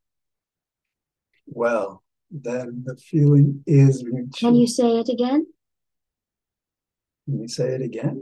Well, 1.47 2.03
then 2.29 2.83
the 2.85 2.95
feeling 2.95 3.63
is 3.65 4.03
mutual. 4.03 4.31
Can 4.37 4.55
you 4.55 4.67
say 4.67 4.97
it 4.99 5.09
again? 5.09 5.47
Can 7.25 7.41
you 7.41 7.47
say 7.47 7.69
it 7.69 7.81
again? 7.81 8.21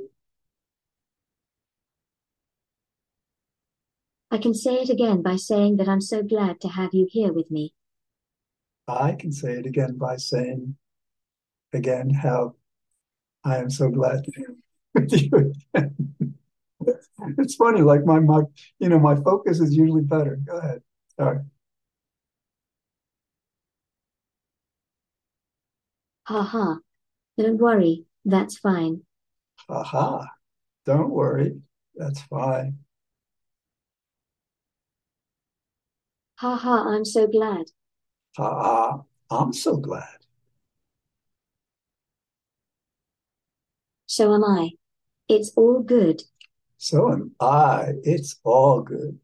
I 4.32 4.38
can 4.38 4.54
say 4.54 4.76
it 4.76 4.90
again 4.90 5.22
by 5.22 5.36
saying 5.36 5.78
that 5.78 5.88
I'm 5.88 6.02
so 6.02 6.24
glad 6.24 6.60
to 6.62 6.68
have 6.70 6.94
you 6.94 7.08
here 7.10 7.32
with 7.32 7.52
me. 7.52 7.74
I 8.88 9.14
can 9.14 9.32
say 9.32 9.54
it 9.54 9.66
again 9.66 9.98
by 9.98 10.18
saying 10.18 10.76
again 11.74 12.10
how 12.10 12.56
I 13.44 13.58
am 13.58 13.70
so 13.70 13.90
glad 13.90 14.24
to 14.24 14.32
be 14.32 14.46
with 14.94 15.22
you 15.22 15.54
again. 15.74 15.96
it's 17.38 17.56
funny, 17.56 17.82
like 17.82 18.06
my 18.06 18.20
my 18.20 18.44
you 18.80 18.90
know, 18.90 19.00
my 19.00 19.16
focus 19.16 19.60
is 19.60 19.76
usually 19.76 20.04
better. 20.04 20.38
Go 20.46 20.58
ahead. 20.58 20.82
Sorry. 21.20 21.40
Ha 26.28 26.44
ha. 26.44 26.78
Don't 27.38 27.58
worry, 27.58 28.06
that's 28.24 28.58
fine. 28.58 29.02
Ha 29.70 29.84
ha. 29.84 30.28
Don't 30.86 31.10
worry. 31.10 31.62
That's 31.96 32.22
fine. 32.24 32.78
Ha 36.36 36.56
ha, 36.56 36.84
I'm 36.90 37.06
so 37.06 37.28
glad. 37.28 37.66
Ha 38.38 38.44
ha. 38.44 39.02
I'm 39.32 39.54
so 39.54 39.78
glad. 39.78 40.20
So 44.06 44.34
am 44.34 44.44
I. 44.44 44.72
It's 45.28 45.52
all 45.56 45.82
good. 45.82 46.22
So 46.78 47.12
am 47.12 47.32
I. 47.40 47.94
It's 48.04 48.40
all 48.44 48.82
good. 48.82 49.20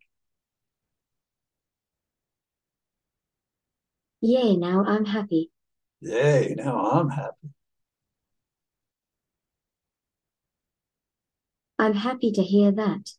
Yay, 4.22 4.56
now 4.56 4.84
I'm 4.86 5.06
happy. 5.06 5.52
Yay, 6.02 6.56
now 6.58 6.92
I'm 6.92 7.10
happy. 7.10 7.50
I'm 11.78 11.94
happy 11.94 12.32
to 12.32 12.44
hear 12.44 12.72
that. 12.72 13.12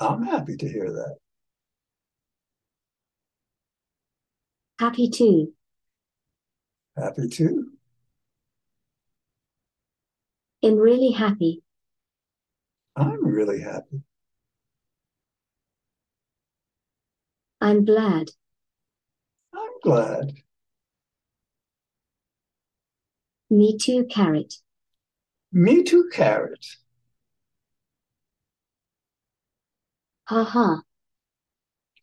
I'm 0.00 0.24
happy 0.24 0.56
to 0.56 0.68
hear 0.68 0.90
that. 0.90 1.16
Happy 4.80 5.08
too. 5.08 5.52
Happy 6.96 7.28
too. 7.28 7.70
I'm 10.64 10.76
really 10.76 11.12
happy. 11.12 11.62
I'm 12.96 13.24
really 13.24 13.60
happy. 13.60 14.02
I'm 17.60 17.84
glad. 17.84 18.30
I'm 19.54 19.80
glad. 19.84 20.32
Me 23.52 23.76
too, 23.76 24.06
Carrot. 24.06 24.54
Me 25.52 25.82
too, 25.82 26.08
Carrot. 26.10 26.64
Ha 30.24 30.42
ha. 30.42 30.80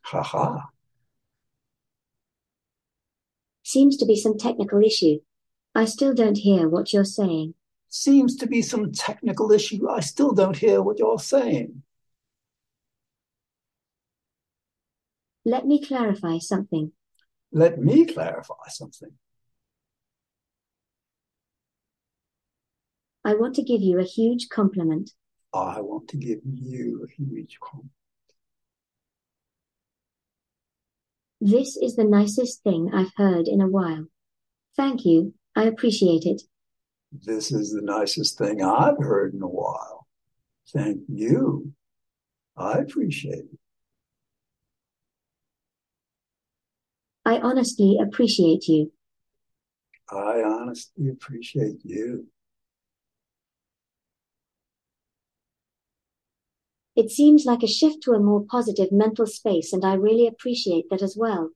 Ha 0.01 0.21
ha. 0.21 0.69
Seems 3.63 3.97
to 3.97 4.05
be 4.05 4.15
some 4.15 4.37
technical 4.37 4.79
issue. 4.83 5.21
I 5.73 5.85
still 5.85 6.13
don't 6.13 6.37
hear 6.37 6.69
what 6.69 6.93
you're 6.93 7.03
saying. 7.03 7.55
Seems 7.87 8.35
to 8.35 8.45
be 8.45 8.61
some 8.61 8.91
technical 8.91 9.51
issue. 9.51 9.89
I 9.89 10.01
still 10.01 10.33
don't 10.33 10.55
hear 10.55 10.83
what 10.83 10.99
you're 10.99 11.17
saying. 11.17 11.81
Let 15.45 15.65
me 15.65 15.83
clarify 15.83 16.37
something. 16.37 16.91
Let 17.51 17.79
me 17.79 18.05
clarify 18.05 18.67
something. 18.67 19.13
I 23.23 23.35
want 23.35 23.55
to 23.55 23.63
give 23.63 23.81
you 23.81 23.99
a 23.99 24.03
huge 24.03 24.47
compliment. 24.49 25.11
I 25.53 25.81
want 25.81 26.07
to 26.09 26.17
give 26.17 26.39
you 26.43 27.05
a 27.05 27.11
huge 27.11 27.57
compliment. 27.61 27.91
This 31.41 31.77
is 31.77 31.95
the 31.95 32.03
nicest 32.03 32.63
thing 32.63 32.91
I've 32.93 33.11
heard 33.15 33.47
in 33.47 33.61
a 33.61 33.67
while. 33.67 34.05
Thank 34.75 35.05
you. 35.05 35.33
I 35.55 35.63
appreciate 35.63 36.25
it. 36.25 36.41
This 37.11 37.51
is 37.51 37.71
the 37.71 37.81
nicest 37.81 38.37
thing 38.37 38.61
I've 38.61 38.97
heard 38.97 39.33
in 39.33 39.41
a 39.41 39.47
while. 39.47 40.07
Thank 40.71 41.01
you. 41.07 41.73
I 42.55 42.79
appreciate 42.79 43.45
it. 43.51 43.59
I 47.25 47.39
honestly 47.39 47.97
appreciate 48.01 48.67
you. 48.67 48.91
I 50.11 50.41
honestly 50.43 51.09
appreciate 51.09 51.81
you. 51.83 52.27
It 56.99 57.11
seems 57.11 57.45
like 57.45 57.63
a 57.63 57.67
shift 57.67 58.03
to 58.03 58.11
a 58.11 58.19
more 58.19 58.43
positive 58.43 58.91
mental 58.91 59.25
space, 59.25 59.71
and 59.71 59.85
I 59.85 59.93
really 59.93 60.27
appreciate 60.27 60.89
that 60.89 61.01
as 61.01 61.15
well. 61.15 61.51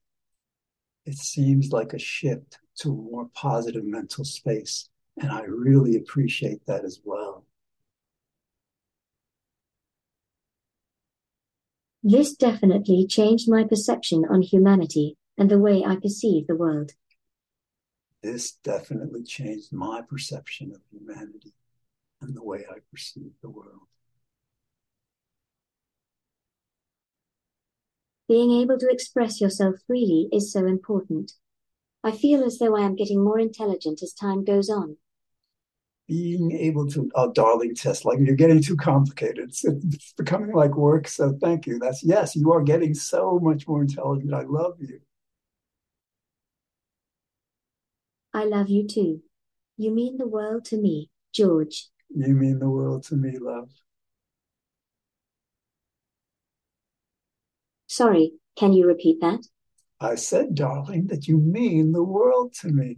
It 1.06 1.18
seems 1.18 1.74
like 1.74 1.92
a 1.92 2.00
shift 2.00 2.60
to 2.78 2.92
a 2.92 2.96
more 2.96 3.30
positive 3.34 3.84
mental 3.84 4.24
space, 4.24 4.88
And 5.18 5.30
I 5.30 5.42
really 5.42 5.98
appreciate 5.98 6.66
that 6.68 6.86
as 6.86 7.02
well. 7.04 7.44
This 12.02 12.34
definitely 12.34 13.06
changed 13.06 13.50
my 13.50 13.66
perception 13.66 14.24
on 14.24 14.44
humanity 14.44 15.18
and 15.38 15.52
the 15.52 15.60
way 15.60 15.84
I 15.84 15.98
perceive 15.98 16.48
the 16.48 16.56
world. 16.56 16.94
This 18.22 18.54
definitely 18.64 19.24
changed 19.24 19.74
my 19.74 20.04
perception 20.04 20.72
of 20.72 20.80
humanity 20.90 21.52
and 22.22 22.34
the 22.34 22.44
way 22.44 22.66
I 22.72 22.78
perceive 22.90 23.34
the 23.42 23.50
world. 23.50 23.90
Being 28.34 28.62
able 28.64 28.80
to 28.80 28.90
express 28.90 29.40
yourself 29.40 29.76
freely 29.86 30.28
is 30.34 30.52
so 30.52 30.66
important. 30.66 31.34
I 32.04 32.10
feel 32.10 32.44
as 32.44 32.58
though 32.58 32.76
I 32.76 32.82
am 32.82 32.96
getting 32.96 33.24
more 33.24 33.38
intelligent 33.38 34.02
as 34.02 34.12
time 34.12 34.44
goes 34.44 34.72
on. 34.72 34.98
Being 36.08 36.52
able 36.52 36.88
to, 36.88 37.12
oh, 37.14 37.32
darling 37.32 37.76
Tess, 37.76 38.06
like 38.06 38.18
you're 38.20 38.36
getting 38.36 38.60
too 38.60 38.76
complicated. 38.76 39.50
It's, 39.50 39.64
it's 39.64 40.14
becoming 40.14 40.52
like 40.52 40.76
work. 40.76 41.08
So 41.10 41.38
thank 41.44 41.68
you. 41.68 41.78
That's 41.78 42.04
yes, 42.04 42.36
you 42.36 42.52
are 42.52 42.64
getting 42.64 42.96
so 42.96 43.40
much 43.40 43.68
more 43.68 43.84
intelligent. 43.84 44.34
I 44.34 44.42
love 44.42 44.78
you. 44.80 45.00
I 48.34 48.46
love 48.46 48.68
you 48.68 48.88
too. 48.88 49.22
You 49.78 49.92
mean 49.92 50.18
the 50.18 50.28
world 50.28 50.66
to 50.66 50.78
me, 50.78 51.12
George. 51.36 51.86
You 52.10 52.34
mean 52.34 52.58
the 52.58 52.70
world 52.70 53.04
to 53.10 53.16
me, 53.16 53.38
love. 53.38 53.70
Sorry, 57.94 58.34
can 58.56 58.74
you 58.74 58.88
repeat 58.88 59.22
that? 59.22 59.46
I 60.00 60.16
said, 60.16 60.56
darling, 60.56 61.06
that 61.08 61.28
you 61.28 61.38
mean 61.38 61.92
the 61.92 62.04
world 62.04 62.56
to 62.62 62.70
me. 62.70 62.98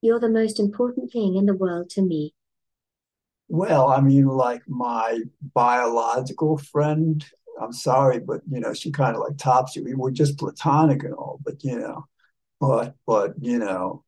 You're 0.00 0.18
the 0.18 0.28
most 0.28 0.58
important 0.58 1.12
thing 1.12 1.36
in 1.36 1.46
the 1.46 1.54
world 1.54 1.88
to 1.90 2.02
me. 2.02 2.34
Well, 3.46 3.86
I 3.86 4.00
mean, 4.00 4.26
like 4.26 4.62
my 4.66 5.20
biological 5.54 6.58
friend. 6.58 7.24
I'm 7.62 7.72
sorry, 7.72 8.18
but 8.18 8.40
you 8.50 8.58
know, 8.58 8.74
she 8.74 8.90
kind 8.90 9.14
of 9.14 9.22
like 9.22 9.38
tops 9.38 9.76
you. 9.76 9.84
We 9.84 9.94
were 9.94 10.10
just 10.10 10.38
platonic 10.38 11.04
and 11.04 11.14
all, 11.14 11.38
but 11.44 11.62
you 11.62 11.78
know, 11.78 12.06
but 12.58 12.96
but 13.06 13.34
you 13.40 13.60
know, 13.60 14.02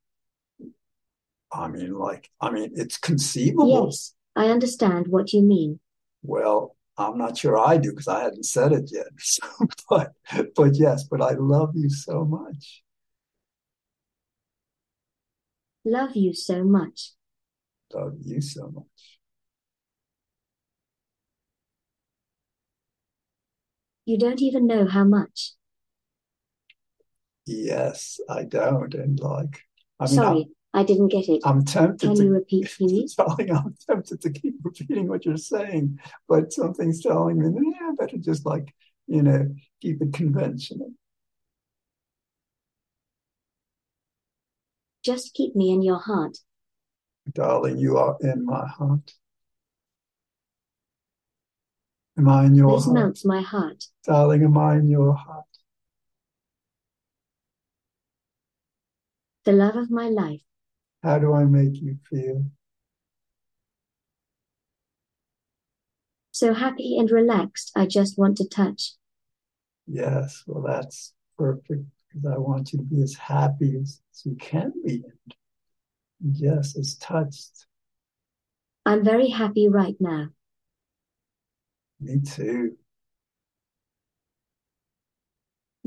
I 1.53 1.69
mean, 1.69 1.95
like, 1.97 2.29
I 2.41 2.51
mean, 2.51 2.73
it's 2.75 2.99
conceivable. 2.99 3.87
Yes, 3.87 4.15
I 4.35 4.47
understand 4.47 5.07
what 5.07 5.33
you 5.33 5.43
mean. 5.43 5.79
Well, 6.25 6.75
I'm 6.99 7.17
not 7.17 7.39
sure 7.39 7.57
I 7.57 7.77
do 7.79 7.91
because 7.91 8.09
I 8.09 8.25
hadn't 8.25 8.45
said 8.45 8.73
it 8.73 8.91
yet. 8.93 9.07
So, 9.19 9.47
but 9.89 10.13
but 10.57 10.75
yes, 10.75 11.05
but 11.05 11.23
I 11.23 11.35
love 11.39 11.71
you 11.75 11.89
so 11.89 12.25
much. 12.25 12.83
Love 15.85 16.17
you 16.17 16.35
so 16.35 16.65
much. 16.65 17.13
Love 17.95 18.17
you 18.21 18.41
so 18.41 18.71
much. 18.75 19.19
You 24.05 24.19
don't 24.19 24.43
even 24.43 24.67
know 24.67 24.87
how 24.87 25.05
much. 25.05 25.53
Yes, 27.47 28.21
I 28.29 28.45
don't. 28.45 28.93
And 28.95 29.19
like, 29.21 29.63
I 30.01 30.07
mean, 30.07 30.15
Sorry, 30.15 30.49
I 30.79 30.85
didn't 30.85 31.09
get 31.09 31.29
it. 31.29 31.43
I'm, 31.45 31.65
tempted 31.65 32.07
Can 32.07 32.15
to, 32.15 32.23
you 32.23 32.31
repeat, 32.31 32.73
please? 32.77 33.13
telling, 33.17 33.51
I'm 33.51 33.75
tempted 33.85 34.21
to 34.21 34.31
keep 34.31 34.55
repeating 34.63 35.09
what 35.09 35.27
you're 35.27 35.37
saying, 35.37 35.99
but 36.29 36.53
something's 36.53 37.03
telling 37.03 37.37
me, 37.41 37.75
yeah, 37.75 37.89
I 37.89 37.95
better 37.99 38.17
just 38.17 38.47
like, 38.47 38.73
you 39.09 39.25
know, 39.25 39.53
keep 39.83 40.01
it 40.01 40.13
conventional. 40.13 40.93
Just 45.03 45.35
keep 45.35 45.57
me 45.57 45.73
in 45.73 45.83
your 45.83 45.99
heart. 45.99 46.39
Darling, 47.33 47.79
you 47.79 47.99
are 47.99 48.17
in 48.21 48.47
my 48.47 48.65
heart. 48.69 49.15
Am 52.17 52.29
I 52.29 52.45
in 52.45 52.55
your 52.55 52.77
This 52.77 52.85
heart? 52.85 52.95
melts 52.95 53.25
my 53.25 53.41
heart. 53.41 53.85
Darling, 54.05 54.45
am 54.45 54.57
I 54.57 54.77
in 54.77 54.89
your 54.89 55.13
heart? 55.13 55.45
The 59.43 59.51
love 59.51 59.75
of 59.75 59.91
my 59.91 60.09
life. 60.09 60.43
How 61.03 61.19
do 61.19 61.33
I 61.33 61.45
make 61.45 61.81
you 61.81 61.97
feel? 62.09 62.47
So 66.33 66.55
happy 66.55 66.97
and 66.99 67.11
relaxed, 67.11 67.73
I 67.75 67.87
just 67.87 68.19
want 68.19 68.37
to 68.37 68.49
touch. 68.49 68.95
Yes, 69.87 70.45
well, 70.47 70.63
that's 70.63 71.15
perfect 71.37 71.85
because 72.09 72.27
I 72.27 72.39
want 72.39 72.73
you 72.73 72.79
to 72.79 72.85
be 72.85 73.03
as 73.03 73.15
happy 73.15 73.77
as, 73.81 74.01
as 74.13 74.23
you 74.25 74.37
can 74.37 74.73
be. 74.85 75.03
And 76.23 76.37
yes, 76.37 76.77
as 76.77 76.97
touched. 76.97 77.67
I'm 78.85 79.05
very 79.05 79.29
happy 79.29 79.69
right 79.69 79.97
now. 79.99 80.29
Me 82.01 82.21
too. 82.21 82.77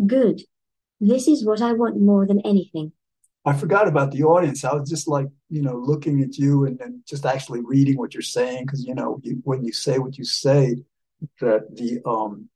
Good. 0.05 0.41
This 0.99 1.27
is 1.27 1.45
what 1.45 1.61
I 1.61 1.73
want 1.73 1.99
more 1.99 2.25
than 2.27 2.41
anything. 2.41 2.91
I 3.43 3.53
forgot 3.53 3.87
about 3.87 4.11
the 4.11 4.23
audience. 4.23 4.63
I 4.63 4.73
was 4.73 4.89
just 4.89 5.07
like, 5.07 5.27
you 5.49 5.63
know, 5.63 5.75
looking 5.75 6.21
at 6.21 6.37
you 6.37 6.65
and 6.65 6.77
then 6.77 7.03
just 7.07 7.25
actually 7.25 7.61
reading 7.61 7.97
what 7.97 8.13
you're 8.13 8.21
saying 8.21 8.65
because 8.65 8.85
you 8.85 8.93
know, 8.93 9.19
you, 9.23 9.41
when 9.43 9.63
you 9.63 9.73
say 9.73 9.97
what 9.97 10.17
you 10.17 10.23
say, 10.23 10.83
that 11.39 11.75
the 11.75 12.01
um, 12.07 12.49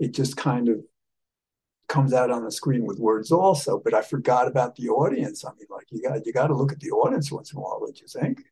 it 0.00 0.12
just 0.12 0.36
kind 0.36 0.68
of 0.68 0.80
comes 1.88 2.12
out 2.12 2.30
on 2.30 2.44
the 2.44 2.50
screen 2.50 2.84
with 2.84 2.98
words 2.98 3.30
also. 3.30 3.80
But 3.82 3.94
I 3.94 4.02
forgot 4.02 4.48
about 4.48 4.74
the 4.74 4.88
audience. 4.88 5.44
I 5.44 5.50
mean, 5.50 5.66
like 5.70 5.86
you 5.90 6.02
got 6.02 6.26
you 6.26 6.32
got 6.32 6.48
to 6.48 6.54
look 6.54 6.72
at 6.72 6.80
the 6.80 6.90
audience 6.90 7.30
once 7.30 7.52
in 7.52 7.58
a 7.58 7.62
while. 7.62 7.78
don't 7.80 8.00
you 8.00 8.08
think? 8.08 8.42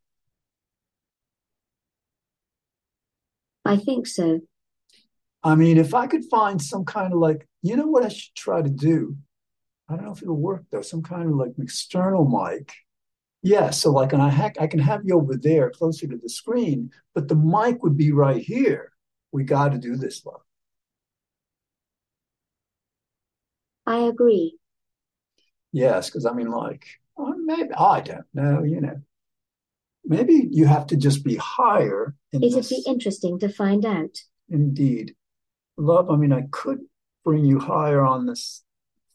I 3.65 3.77
think 3.77 4.07
so. 4.07 4.41
I 5.45 5.55
mean, 5.57 5.79
if 5.79 5.95
I 5.95 6.07
could 6.07 6.25
find 6.31 6.63
some 6.63 6.85
kind 6.85 7.13
of 7.13 7.19
like, 7.19 7.49
you 7.63 7.77
know 7.77 7.87
what 7.87 8.05
I 8.05 8.09
should 8.09 8.35
try 8.35 8.63
to 8.63 8.71
do? 8.71 9.17
I 9.89 9.97
don't 9.97 10.05
know 10.05 10.13
if 10.13 10.23
it'll 10.23 10.37
work 10.37 10.65
though. 10.71 10.83
Some 10.83 11.03
kind 11.03 11.29
of 11.29 11.37
like 11.37 11.53
external 11.59 12.27
mic. 12.27 12.73
Yeah, 13.43 13.71
so 13.71 13.91
like, 13.91 14.13
and 14.13 14.23
I 14.23 14.29
hack, 14.31 14.57
I 14.61 14.69
can 14.69 14.79
have 14.79 15.03
you 15.05 15.17
over 15.17 15.37
there 15.37 15.71
closer 15.71 16.07
to 16.07 16.17
the 16.17 16.29
screen, 16.29 16.91
but 17.15 17.27
the 17.27 17.35
mic 17.35 17.83
would 17.83 17.97
be 17.97 18.13
right 18.13 18.41
here. 18.41 18.93
We 19.33 19.43
got 19.45 19.73
to 19.73 19.79
do 19.79 19.97
this, 19.97 20.25
love. 20.25 20.43
I 23.85 23.99
agree. 24.01 24.59
Yes, 25.73 26.09
because 26.09 26.25
I 26.27 26.33
mean, 26.33 26.51
like, 26.51 26.87
uh, 27.19 27.33
maybe 27.37 27.73
I 27.77 28.01
don't 28.01 28.27
know. 28.33 28.63
You 28.63 28.81
know, 28.81 29.03
maybe 30.05 30.49
you 30.51 30.67
have 30.67 30.87
to 30.89 30.97
just 30.97 31.25
be 31.25 31.37
higher 31.37 32.15
in 32.33 32.43
It'd 32.45 32.59
this. 32.59 32.69
be 32.69 32.85
interesting 32.87 33.39
to 33.41 33.49
find 33.49 33.85
out. 33.85 34.17
Indeed, 34.49 35.17
love. 35.77 36.11
I 36.11 36.17
mean, 36.17 36.33
I 36.33 36.45
could 36.51 36.79
bring 37.25 37.45
you 37.45 37.59
higher 37.59 38.03
on 38.03 38.27
this 38.27 38.63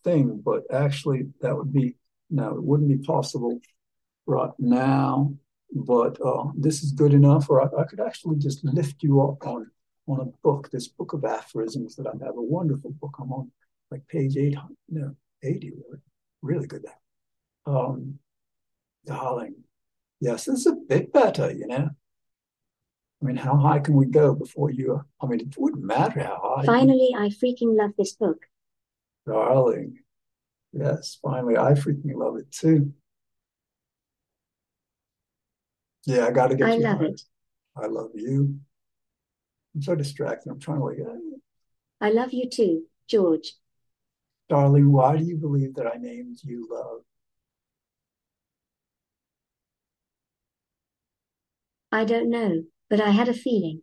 thing, 0.07 0.41
but 0.43 0.63
actually, 0.71 1.27
that 1.41 1.55
would 1.55 1.73
be 1.73 1.95
no, 2.29 2.55
it 2.55 2.63
wouldn't 2.63 2.89
be 2.89 3.05
possible 3.05 3.59
right 4.25 4.51
now. 4.59 5.33
But 5.73 6.17
uh, 6.25 6.45
this 6.55 6.81
is 6.83 6.91
good 6.93 7.13
enough, 7.13 7.49
or 7.49 7.61
I, 7.61 7.81
I 7.81 7.85
could 7.85 7.99
actually 7.99 8.37
just 8.37 8.63
lift 8.63 9.03
you 9.03 9.21
up 9.21 9.45
on 9.45 9.69
on 10.07 10.21
a 10.21 10.31
book, 10.41 10.69
this 10.71 10.87
book 10.87 11.11
of 11.11 11.25
aphorisms 11.25 11.97
that 11.97 12.07
I 12.07 12.11
have, 12.25 12.37
a 12.37 12.41
wonderful 12.41 12.91
book. 13.01 13.15
I'm 13.19 13.33
on 13.33 13.51
like 13.91 14.07
page 14.07 14.37
800, 14.37 14.75
no, 14.89 15.15
80, 15.43 15.73
really, 16.41 16.67
good. 16.67 16.85
Um, 17.65 18.19
darling, 19.05 19.55
yes, 20.21 20.47
it's 20.47 20.65
a 20.65 20.75
bit 20.87 21.11
better, 21.11 21.51
you 21.51 21.67
know. 21.67 21.89
I 23.21 23.25
mean, 23.25 23.35
how 23.35 23.57
high 23.57 23.79
can 23.79 23.95
we 23.95 24.05
go 24.05 24.33
before 24.33 24.71
you? 24.71 25.03
I 25.21 25.25
mean, 25.25 25.41
it 25.41 25.55
wouldn't 25.57 25.83
matter 25.83 26.21
how 26.21 26.55
high. 26.55 26.65
Finally, 26.65 27.11
I 27.17 27.27
freaking 27.27 27.75
love 27.75 27.91
this 27.97 28.13
book. 28.13 28.45
Darling, 29.27 29.97
yes, 30.71 31.19
finally, 31.21 31.57
I 31.57 31.73
freaking 31.73 32.15
love 32.15 32.37
it 32.37 32.49
too. 32.49 32.93
Yeah, 36.05 36.25
I 36.25 36.31
got 36.31 36.47
to 36.47 36.55
get 36.55 36.69
I 36.69 36.75
you 36.75 36.81
love 36.81 37.01
it. 37.01 37.21
I 37.75 37.87
love 37.87 38.11
you. 38.15 38.57
I'm 39.75 39.81
so 39.81 39.95
distracted. 39.95 40.49
I'm 40.49 40.61
trying 40.61 40.79
to 40.79 40.85
like, 40.85 40.97
I 41.99 42.09
love 42.09 42.31
you 42.31 42.49
too, 42.49 42.83
George. 43.09 43.53
darling, 44.47 44.91
why 44.91 45.17
do 45.17 45.25
you 45.25 45.35
believe 45.35 45.75
that 45.75 45.87
I 45.87 45.97
named 45.97 46.37
you 46.43 46.67
love? 46.71 47.01
I 51.91 52.05
don't 52.05 52.29
know, 52.29 52.63
but 52.89 53.01
I 53.01 53.09
had 53.09 53.27
a 53.27 53.33
feeling. 53.33 53.81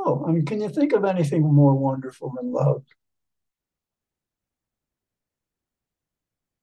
Oh, 0.00 0.24
I 0.26 0.30
mean, 0.30 0.46
can 0.46 0.60
you 0.60 0.68
think 0.68 0.92
of 0.92 1.04
anything 1.04 1.42
more 1.42 1.74
wonderful 1.74 2.32
than 2.36 2.52
love? 2.52 2.84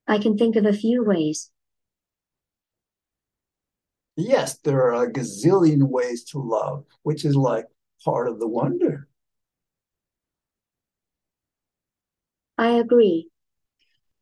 I 0.08 0.18
can 0.20 0.38
think 0.38 0.56
of 0.56 0.66
a 0.66 0.74
few 0.74 1.04
ways. 1.04 1.52
Yes, 4.18 4.58
there 4.60 4.82
are 4.94 5.04
a 5.04 5.12
gazillion 5.12 5.90
ways 5.90 6.24
to 6.32 6.40
love, 6.40 6.86
which 7.04 7.26
is 7.26 7.36
like 7.36 7.66
part 8.04 8.28
of 8.28 8.40
the 8.40 8.48
wonder. 8.48 9.08
I 12.58 12.72
agree. 12.80 13.30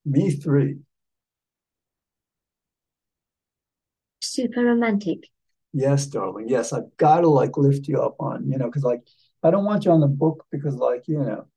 Me 0.06 0.32
three. 0.32 0.80
Super 4.22 4.64
romantic. 4.66 5.30
Yes, 5.74 6.06
darling. 6.06 6.48
Yes, 6.48 6.72
I've 6.72 6.96
got 6.98 7.22
to 7.22 7.30
like 7.30 7.58
lift 7.58 7.88
you 7.88 8.02
up 8.02 8.16
on, 8.20 8.50
you 8.50 8.58
know, 8.58 8.66
because 8.68 8.84
like 8.84 9.02
I 9.44 9.52
don't 9.52 9.66
want 9.66 9.86
you 9.86 9.92
on 9.92 10.02
the 10.02 10.08
book 10.08 10.46
because 10.52 10.76
like, 10.76 11.08
you 11.08 11.20
know, 11.20 11.48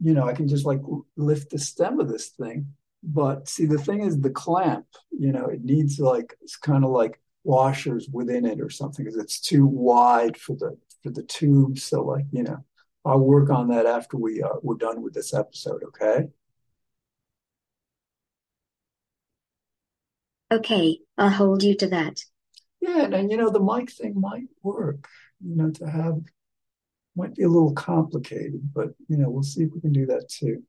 you 0.00 0.14
know, 0.14 0.26
I 0.28 0.34
can 0.34 0.48
just 0.48 0.66
like 0.66 0.80
lift 1.16 1.50
the 1.50 1.58
stem 1.58 2.00
of 2.00 2.08
this 2.08 2.28
thing. 2.30 2.74
But 3.02 3.48
see, 3.48 3.66
the 3.66 3.78
thing 3.78 4.02
is 4.02 4.20
the 4.20 4.30
clamp, 4.30 4.86
you 5.10 5.32
know, 5.32 5.46
it 5.46 5.62
needs 5.64 6.00
like 6.00 6.36
it's 6.42 6.56
kind 6.56 6.84
of 6.84 6.90
like 6.90 7.20
washers 7.44 8.08
within 8.12 8.46
it 8.46 8.60
or 8.60 8.70
something 8.70 9.04
because 9.04 9.18
it's 9.20 9.40
too 9.40 9.66
wide 9.66 10.36
for 10.36 10.56
the 10.56 10.76
for 11.02 11.10
the 11.10 11.22
tube. 11.24 11.78
So 11.78 12.02
like, 12.02 12.26
you 12.32 12.42
know, 12.42 12.64
I'll 13.04 13.20
work 13.20 13.50
on 13.50 13.68
that 13.68 13.86
after 13.86 14.16
we 14.16 14.42
uh, 14.42 14.54
we're 14.62 14.76
done 14.76 15.02
with 15.02 15.14
this 15.14 15.34
episode, 15.34 15.82
okay? 15.84 16.28
Okay, 20.50 20.98
I'll 21.16 21.30
hold 21.30 21.62
you 21.62 21.76
to 21.76 21.86
that. 21.88 22.24
Yeah, 22.80 23.04
and, 23.04 23.14
and 23.14 23.30
you 23.30 23.36
know, 23.36 23.50
the 23.50 23.60
mic 23.60 23.90
thing 23.90 24.20
might 24.20 24.48
work, 24.62 25.08
you 25.44 25.56
know, 25.56 25.70
to 25.70 25.86
have 25.86 26.20
might 27.16 27.34
be 27.34 27.44
a 27.44 27.48
little 27.48 27.72
complicated, 27.72 28.72
but 28.74 28.88
you 29.08 29.16
know, 29.16 29.30
we'll 29.30 29.42
see 29.42 29.62
if 29.64 29.72
we 29.72 29.80
can 29.80 29.92
do 29.92 30.06
that 30.06 30.28
too. 30.28 30.62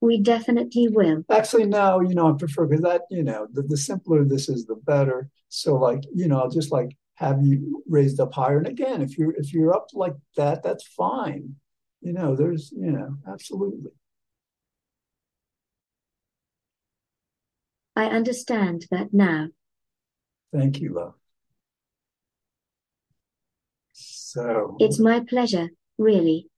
We 0.00 0.20
definitely 0.20 0.88
will. 0.88 1.24
Actually, 1.30 1.64
no, 1.64 2.00
you 2.00 2.14
know, 2.14 2.30
I 2.30 2.36
prefer 2.36 2.66
because 2.66 2.82
that, 2.82 3.02
you 3.10 3.22
know, 3.22 3.46
the, 3.50 3.62
the 3.62 3.76
simpler 3.76 4.22
this 4.24 4.50
is, 4.50 4.66
the 4.66 4.74
better. 4.74 5.30
So 5.48 5.76
like, 5.76 6.02
you 6.14 6.28
know, 6.28 6.40
I'll 6.40 6.50
just 6.50 6.70
like 6.70 6.96
have 7.14 7.40
you 7.42 7.82
raised 7.88 8.20
up 8.20 8.34
higher. 8.34 8.58
And 8.58 8.66
again, 8.66 9.00
if 9.00 9.16
you're 9.16 9.34
if 9.36 9.54
you're 9.54 9.74
up 9.74 9.86
like 9.94 10.14
that, 10.36 10.62
that's 10.62 10.86
fine. 10.86 11.54
You 12.02 12.12
know, 12.12 12.36
there's, 12.36 12.70
you 12.76 12.92
know, 12.92 13.16
absolutely. 13.26 13.92
I 17.96 18.06
understand 18.06 18.86
that 18.90 19.12
now. 19.12 19.48
Thank 20.52 20.80
you, 20.80 20.94
love. 20.94 21.14
So, 23.92 24.76
It's 24.80 24.98
my 24.98 25.20
pleasure, 25.20 25.68
really. 25.98 26.48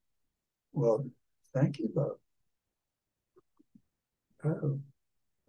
well, 0.73 1.07
thank 1.55 1.79
you, 1.79 1.91
love. 1.95 2.17
Oh, 4.45 4.81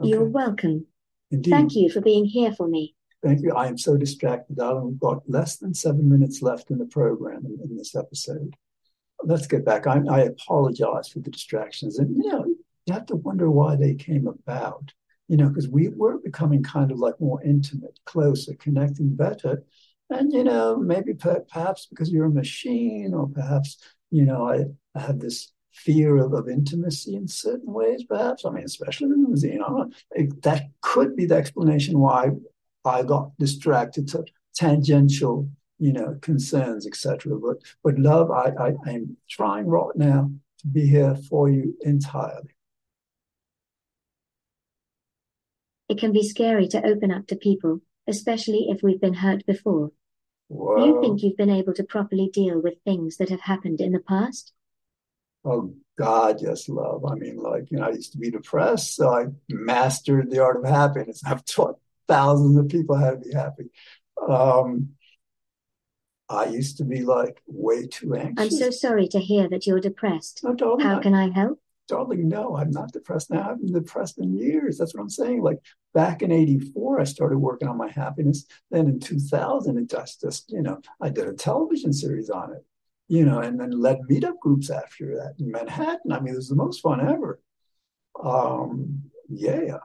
You're 0.02 0.26
welcome. 0.26 0.88
Indeed. 1.32 1.52
Thank 1.52 1.76
you 1.76 1.90
for 1.90 2.02
being 2.02 2.26
here 2.26 2.52
for 2.52 2.68
me. 2.68 2.96
Thank 3.24 3.42
you. 3.42 3.54
I 3.54 3.68
am 3.68 3.78
so 3.78 3.98
distracted, 3.98 4.56
darling. 4.58 4.88
We've 4.88 5.00
got 5.00 5.30
less 5.30 5.58
than 5.58 5.74
seven 5.74 6.10
minutes 6.10 6.42
left 6.42 6.72
in 6.72 6.78
the 6.78 6.86
program 6.86 7.46
in, 7.46 7.60
in 7.64 7.78
this 7.78 7.96
episode. 7.96 8.56
Let's 9.24 9.48
get 9.48 9.66
back. 9.66 9.88
I, 9.88 10.02
I 10.10 10.20
apologize 10.22 11.10
for 11.10 11.20
the 11.20 11.32
distractions. 11.32 12.00
And, 12.00 12.16
you 12.24 12.32
know, 12.32 12.46
you 12.86 12.94
have 12.94 13.08
to 13.08 13.16
wonder 13.16 13.50
why 13.50 13.76
they 13.76 13.96
came 13.96 14.28
about, 14.28 14.94
you 15.28 15.38
know, 15.38 15.50
because 15.50 15.68
we 15.68 15.90
were 15.90 16.18
becoming 16.20 16.64
kind 16.64 16.92
of 16.92 17.00
like 17.00 17.20
more 17.20 17.42
intimate, 17.44 18.00
closer, 18.06 18.54
connecting 18.56 19.16
better. 19.16 19.64
And, 20.10 20.32
you 20.32 20.44
know, 20.44 20.78
maybe 20.78 21.14
per- 21.14 21.46
perhaps 21.52 21.86
because 21.88 22.10
you're 22.12 22.26
a 22.26 22.32
machine, 22.32 23.14
or 23.14 23.28
perhaps, 23.28 23.78
you 24.10 24.26
know, 24.26 24.48
I, 24.48 24.66
I 24.98 25.02
had 25.02 25.20
this 25.20 25.52
fear 25.72 26.18
of, 26.18 26.34
of 26.34 26.48
intimacy 26.50 27.16
in 27.16 27.28
certain 27.28 27.72
ways, 27.74 28.04
perhaps. 28.04 28.46
I 28.46 28.52
mean, 28.52 28.64
especially 28.64 29.06
in 29.06 29.22
the 29.24 29.28
museum. 29.30 29.60
Know. 29.60 29.92
It- 30.12 30.42
that 30.44 30.70
could 30.82 31.16
be 31.16 31.26
the 31.26 31.36
explanation 31.36 32.00
why 32.00 32.32
I 32.86 33.04
got 33.04 33.38
distracted 33.38 34.08
to 34.10 34.24
tangential, 34.56 35.50
you 35.78 35.94
know, 35.94 36.18
concerns, 36.22 36.88
etc. 36.88 37.38
But 37.38 37.58
but 37.84 38.00
love, 38.00 38.32
I, 38.32 38.52
I 38.60 38.74
I'm 38.86 39.18
trying 39.30 39.68
right 39.68 39.96
now 39.96 40.32
to 40.60 40.68
be 40.68 40.88
here 40.88 41.16
for 41.30 41.50
you 41.50 41.78
entirely. 41.82 42.50
It 45.90 45.98
can 45.98 46.12
be 46.12 46.28
scary 46.28 46.68
to 46.70 46.86
open 46.86 47.12
up 47.12 47.28
to 47.28 47.36
people, 47.36 47.82
especially 48.08 48.68
if 48.70 48.84
we've 48.84 49.02
been 49.02 49.16
hurt 49.16 49.46
before. 49.46 49.92
Do 50.50 50.86
you 50.86 51.02
think 51.02 51.22
you've 51.22 51.38
been 51.38 51.50
able 51.50 51.74
to 51.74 51.84
properly 51.84 52.30
deal 52.32 52.62
with 52.62 52.76
things 52.84 53.18
that 53.18 53.30
have 53.30 53.42
happened 53.42 53.82
in 53.82 53.92
the 53.92 54.00
past? 54.00 54.54
Oh 55.44 55.74
God, 55.98 56.42
yes, 56.42 56.68
love. 56.68 57.06
I 57.06 57.16
mean, 57.16 57.38
like, 57.38 57.72
you 57.72 57.78
know, 57.80 57.86
I 57.86 57.92
used 57.92 58.12
to 58.12 58.18
be 58.18 58.30
depressed, 58.30 58.96
so 58.96 59.10
I 59.14 59.28
mastered 59.50 60.30
the 60.30 60.44
art 60.44 60.58
of 60.58 60.70
happiness. 60.70 61.22
I've 61.26 61.46
taught 61.46 61.80
thousands 62.08 62.58
of 62.58 62.70
people 62.70 62.96
how 62.98 63.12
to 63.12 63.18
be 63.18 63.34
happy. 63.34 63.70
Um, 64.28 64.90
I 66.30 66.46
used 66.46 66.78
to 66.78 66.84
be 66.84 67.04
like 67.04 67.42
way 67.48 67.88
too 67.88 68.16
anxious. 68.16 68.54
I'm 68.54 68.60
so 68.60 68.70
sorry 68.72 69.08
to 69.10 69.20
hear 69.20 69.48
that 69.50 69.66
you're 69.66 69.80
depressed. 69.80 70.44
No, 70.44 70.78
How 70.80 71.00
can 71.00 71.14
I 71.14 71.30
help? 71.30 71.60
Darling, 71.88 72.28
no, 72.28 72.56
I'm 72.56 72.72
not 72.72 72.92
depressed 72.92 73.32
now. 73.32 73.50
I've 73.50 73.62
been 73.62 73.74
depressed 73.74 74.20
in 74.20 74.38
years. 74.38 74.78
That's 74.78 74.94
what 74.94 75.02
I'm 75.02 75.10
saying. 75.10 75.42
Like 75.42 75.60
back 75.94 76.22
in 76.22 76.32
84, 76.32 77.00
I 77.00 77.04
started 77.04 77.38
working 77.38 77.68
on 77.68 77.78
my 77.78 77.90
happiness. 77.90 78.46
Then 78.72 78.88
in 78.88 79.00
2000, 79.00 79.78
it 79.78 79.90
just, 79.90 80.22
just, 80.22 80.52
you 80.52 80.62
know, 80.62 80.80
I 81.02 81.10
did 81.10 81.28
a 81.28 81.34
television 81.34 81.94
series 81.94 82.30
on 82.30 82.54
it, 82.54 82.66
you 83.08 83.26
know, 83.26 83.40
and 83.40 83.60
then 83.60 83.72
led 83.72 84.00
meetup 84.10 84.40
groups 84.40 84.70
after 84.70 85.16
that 85.16 85.36
in 85.40 85.52
Manhattan. 85.52 86.12
I 86.12 86.20
mean, 86.20 86.34
it 86.34 86.38
was 86.38 86.50
the 86.50 86.56
most 86.56 86.82
fun 86.82 87.02
ever. 87.02 87.40
Um, 88.22 89.04
yeah. 89.30 89.78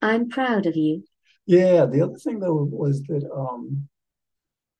I'm 0.00 0.28
proud 0.28 0.66
of 0.66 0.76
you. 0.76 1.04
Yeah. 1.46 1.86
The 1.86 2.02
other 2.02 2.18
thing 2.18 2.40
though 2.40 2.54
was 2.54 3.02
that 3.04 3.28
um, 3.34 3.88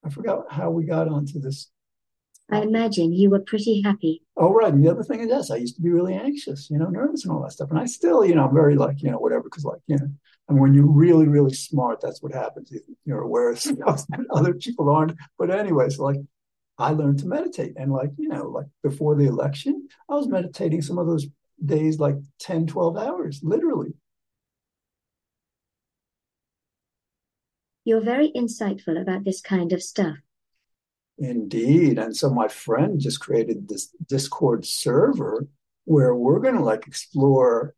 I 0.04 0.10
forgot 0.10 0.50
how 0.50 0.70
we 0.70 0.84
got 0.84 1.08
onto 1.08 1.40
this 1.40 1.70
I 2.50 2.62
imagine 2.62 3.12
you 3.12 3.28
were 3.30 3.40
pretty 3.40 3.82
happy. 3.82 4.22
Oh, 4.36 4.52
right. 4.54 4.72
And 4.72 4.82
the 4.82 4.90
other 4.90 5.02
thing 5.02 5.20
is, 5.20 5.28
yes, 5.28 5.50
I 5.50 5.56
used 5.56 5.76
to 5.76 5.82
be 5.82 5.90
really 5.90 6.14
anxious, 6.14 6.70
you 6.70 6.78
know, 6.78 6.86
nervous 6.88 7.24
and 7.24 7.32
all 7.32 7.42
that 7.42 7.52
stuff. 7.52 7.70
And 7.70 7.78
I 7.78 7.84
still, 7.84 8.24
you 8.24 8.34
know, 8.34 8.46
I'm 8.46 8.54
very 8.54 8.74
like, 8.74 9.02
you 9.02 9.10
know, 9.10 9.18
whatever, 9.18 9.42
because 9.44 9.64
like, 9.64 9.80
you 9.86 9.96
know, 9.98 10.08
and 10.48 10.58
when 10.58 10.72
you're 10.72 10.86
really, 10.90 11.28
really 11.28 11.52
smart, 11.52 12.00
that's 12.00 12.22
what 12.22 12.32
happens. 12.32 12.70
You- 12.70 12.96
You're 13.04 13.20
aware 13.22 13.50
of 13.50 13.58
stuff 13.60 14.06
that 14.08 14.20
other 14.32 14.54
people 14.54 14.88
aren't. 14.88 15.16
But 15.38 15.50
anyway, 15.50 15.90
so 15.90 16.04
like, 16.04 16.20
I 16.78 16.92
learned 16.92 17.18
to 17.20 17.26
meditate. 17.26 17.74
And 17.76 17.92
like, 17.92 18.12
you 18.16 18.28
know, 18.28 18.48
like 18.48 18.66
before 18.82 19.14
the 19.16 19.26
election, 19.26 19.88
I 20.08 20.14
was 20.14 20.28
meditating 20.28 20.80
some 20.82 20.96
of 20.98 21.06
those 21.06 21.26
days, 21.64 21.98
like 21.98 22.16
10, 22.38 22.66
12 22.66 22.96
hours, 22.96 23.40
literally. 23.42 23.92
You're 27.84 28.00
very 28.02 28.30
insightful 28.36 29.00
about 29.00 29.24
this 29.24 29.40
kind 29.40 29.72
of 29.72 29.82
stuff. 29.82 30.18
Indeed. 31.18 31.98
And 31.98 32.16
so 32.16 32.30
my 32.30 32.48
friend 32.48 33.00
just 33.00 33.20
created 33.20 33.68
this 33.68 33.88
Discord 34.06 34.64
server 34.64 35.46
where 35.84 36.14
we're 36.14 36.38
going 36.38 36.54
to 36.54 36.62
like 36.62 36.86
explore, 36.86 37.74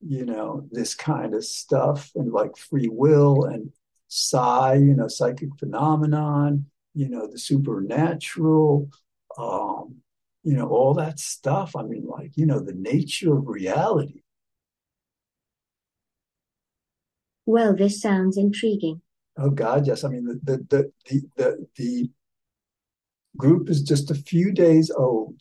you 0.00 0.24
know, 0.24 0.66
this 0.70 0.94
kind 0.94 1.34
of 1.34 1.44
stuff 1.44 2.12
and 2.14 2.30
like 2.30 2.56
free 2.56 2.88
will 2.88 3.44
and 3.44 3.72
psi, 4.08 4.74
you 4.74 4.94
know, 4.94 5.08
psychic 5.08 5.48
phenomenon, 5.58 6.66
you 6.94 7.08
know, 7.08 7.26
the 7.26 7.38
supernatural, 7.38 8.88
um, 9.38 9.96
you 10.44 10.54
know, 10.54 10.68
all 10.68 10.94
that 10.94 11.18
stuff. 11.18 11.74
I 11.74 11.82
mean, 11.82 12.06
like, 12.06 12.36
you 12.36 12.46
know, 12.46 12.60
the 12.60 12.74
nature 12.74 13.36
of 13.36 13.48
reality. 13.48 14.20
Well, 17.46 17.74
this 17.74 18.00
sounds 18.00 18.38
intriguing. 18.38 19.02
Oh 19.36 19.50
God, 19.50 19.86
yes. 19.86 20.04
I 20.04 20.08
mean, 20.08 20.24
the 20.26 20.38
the 20.44 20.64
the 20.68 20.92
the 21.08 21.22
the, 21.36 21.66
the 21.76 22.10
group 23.36 23.68
is 23.68 23.82
just 23.82 24.10
a 24.10 24.14
few 24.14 24.52
days 24.52 24.90
old. 24.90 25.36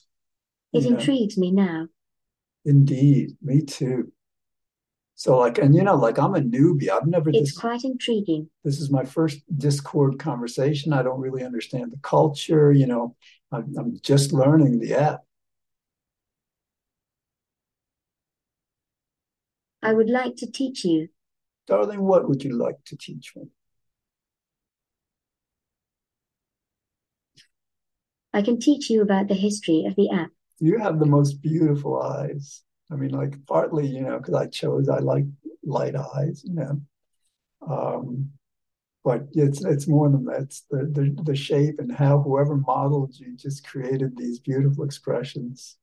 It 0.73 0.83
know, 0.83 0.97
intrigues 0.97 1.37
me 1.37 1.51
now. 1.51 1.87
indeed, 2.65 3.37
me 3.41 3.61
too. 3.61 4.11
So 5.15 5.37
like, 5.37 5.57
and 5.57 5.75
you 5.75 5.83
know, 5.83 5.95
like 5.95 6.17
I'm 6.17 6.35
a 6.35 6.39
newbie. 6.39 6.89
I've 6.89 7.07
never 7.07 7.29
It's 7.29 7.39
this 7.39 7.57
quite 7.57 7.83
intriguing. 7.83 8.49
this 8.63 8.79
is 8.79 8.89
my 8.91 9.05
first 9.05 9.41
Discord 9.57 10.19
conversation. 10.19 10.91
I 10.91 11.03
don't 11.03 11.19
really 11.19 11.43
understand 11.43 11.91
the 11.91 11.99
culture, 12.01 12.71
you 12.71 12.87
know. 12.87 13.15
I'm, 13.51 13.73
I'm 13.77 13.99
just 14.01 14.33
learning 14.33 14.79
the 14.79 14.95
app. 14.95 15.21
I 19.83 19.93
would 19.93 20.09
like 20.09 20.35
to 20.37 20.49
teach 20.49 20.83
you. 20.85 21.09
Darling, 21.67 22.01
what 22.01 22.27
would 22.27 22.43
you 22.43 22.57
like 22.57 22.83
to 22.85 22.97
teach 22.97 23.33
me? 23.35 23.43
I 28.33 28.41
can 28.41 28.59
teach 28.59 28.89
you 28.89 29.01
about 29.01 29.27
the 29.27 29.35
history 29.35 29.85
of 29.87 29.95
the 29.95 30.09
app. 30.09 30.31
You 30.59 30.79
have 30.79 30.99
the 30.99 31.05
most 31.05 31.41
beautiful 31.41 32.01
eyes. 32.01 32.63
I 32.91 32.95
mean, 32.95 33.11
like 33.11 33.45
partly, 33.45 33.87
you 33.87 34.01
know, 34.01 34.17
because 34.17 34.33
I 34.33 34.47
chose 34.47 34.89
I 34.89 34.99
like 34.99 35.25
light 35.63 35.95
eyes, 35.95 36.43
you 36.43 36.53
know. 36.55 36.81
Um, 37.67 38.31
but 39.03 39.27
it's 39.33 39.63
it's 39.63 39.87
more 39.87 40.09
than 40.09 40.25
that. 40.25 40.41
It's 40.41 40.63
the, 40.69 40.85
the 40.85 41.23
the 41.23 41.35
shape 41.35 41.79
and 41.79 41.91
how 41.91 42.21
whoever 42.21 42.57
modeled 42.57 43.15
you 43.15 43.35
just 43.35 43.67
created 43.67 44.17
these 44.17 44.39
beautiful 44.39 44.83
expressions. 44.83 45.77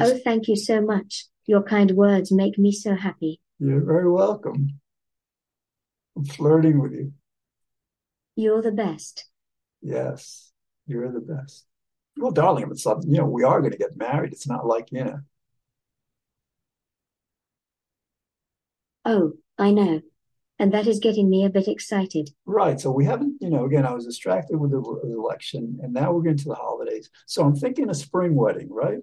Oh, 0.00 0.18
thank 0.24 0.48
you 0.48 0.56
so 0.56 0.80
much. 0.80 1.26
Your 1.46 1.62
kind 1.62 1.92
words 1.92 2.30
make 2.30 2.58
me 2.58 2.70
so 2.72 2.94
happy. 2.94 3.40
you're 3.58 3.84
very 3.84 4.10
welcome. 4.10 4.80
I'm 6.16 6.24
flirting 6.24 6.80
with 6.80 6.92
you. 6.92 7.12
You're 8.40 8.62
the 8.62 8.72
best. 8.72 9.26
Yes, 9.82 10.50
you're 10.86 11.12
the 11.12 11.20
best. 11.20 11.66
Well, 12.16 12.30
darling, 12.30 12.68
it's 12.70 12.86
you 12.86 13.18
know, 13.18 13.26
we 13.26 13.44
are 13.44 13.60
going 13.60 13.72
to 13.72 13.78
get 13.78 13.98
married. 13.98 14.32
It's 14.32 14.48
not 14.48 14.66
like, 14.66 14.90
you 14.92 15.04
know, 15.04 15.20
Oh, 19.04 19.34
I 19.58 19.72
know. 19.72 20.00
And 20.58 20.72
that 20.72 20.86
is 20.86 21.00
getting 21.00 21.28
me 21.28 21.44
a 21.44 21.50
bit 21.50 21.68
excited. 21.68 22.30
right. 22.46 22.80
So 22.80 22.90
we 22.90 23.04
haven't, 23.04 23.36
you 23.42 23.50
know, 23.50 23.66
again, 23.66 23.84
I 23.84 23.92
was 23.92 24.06
distracted 24.06 24.56
with 24.56 24.70
the 24.70 24.80
the 25.02 25.12
election 25.14 25.78
and 25.82 25.92
now 25.92 26.12
we're 26.12 26.22
getting 26.22 26.38
to 26.38 26.48
the 26.48 26.54
holidays. 26.54 27.10
So 27.26 27.42
I'm 27.44 27.56
thinking 27.56 27.90
a 27.90 27.94
spring 27.94 28.34
wedding, 28.34 28.68
right? 28.70 29.00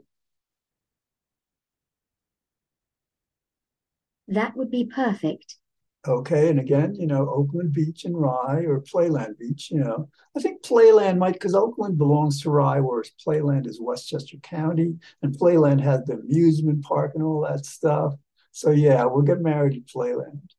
That 4.30 4.56
would 4.56 4.71
be 4.71 4.86
perfect. 4.86 5.58
Okay. 6.05 6.49
And 6.49 6.60
again, 6.60 6.95
you 6.95 7.07
know, 7.07 7.29
Oakland 7.29 7.73
Beach 7.73 8.05
and 8.05 8.17
Rye 8.17 8.63
or 8.65 8.81
Playland 8.81 9.38
Beach, 9.38 9.69
you 9.71 9.79
know, 9.79 10.10
I 10.36 10.41
think 10.41 10.63
Playland 10.63 11.17
might, 11.17 11.33
because 11.33 11.55
Oakland 11.55 11.97
belongs 11.97 12.41
to 12.41 12.49
Rye, 12.49 12.79
whereas 12.79 13.12
Playland 13.25 13.67
is 13.67 13.81
Westchester 13.81 14.38
County 14.38 14.95
and 15.21 15.38
Playland 15.38 15.81
has 15.81 16.05
the 16.05 16.13
amusement 16.13 16.83
park 16.83 17.12
and 17.15 17.23
all 17.23 17.41
that 17.41 17.65
stuff. 17.65 18.13
So 18.51 18.71
yeah, 18.71 19.05
we'll 19.05 19.23
get 19.23 19.41
married 19.41 19.73
in 19.73 19.83
Playland. 19.83 20.49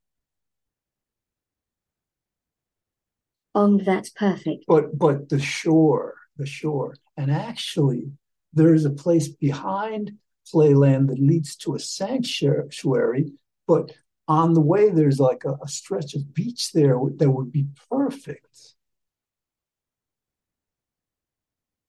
Um, 3.54 3.78
that's 3.78 4.10
perfect. 4.10 4.64
But 4.68 4.96
but 4.96 5.28
the 5.28 5.40
shore, 5.40 6.14
the 6.36 6.46
shore. 6.46 6.94
And 7.16 7.30
actually, 7.30 8.12
there's 8.52 8.84
a 8.84 8.90
place 8.90 9.28
behind 9.28 10.12
Playland 10.52 11.08
that 11.08 11.18
leads 11.18 11.56
to 11.56 11.74
a 11.74 11.80
sanctuary, 11.80 13.32
but 13.66 13.92
on 14.28 14.54
the 14.54 14.60
way 14.60 14.90
there's 14.90 15.18
like 15.18 15.44
a, 15.44 15.56
a 15.62 15.68
stretch 15.68 16.14
of 16.14 16.34
beach 16.34 16.72
there 16.72 16.98
that 17.16 17.30
would 17.30 17.50
be 17.50 17.66
perfect. 17.90 18.74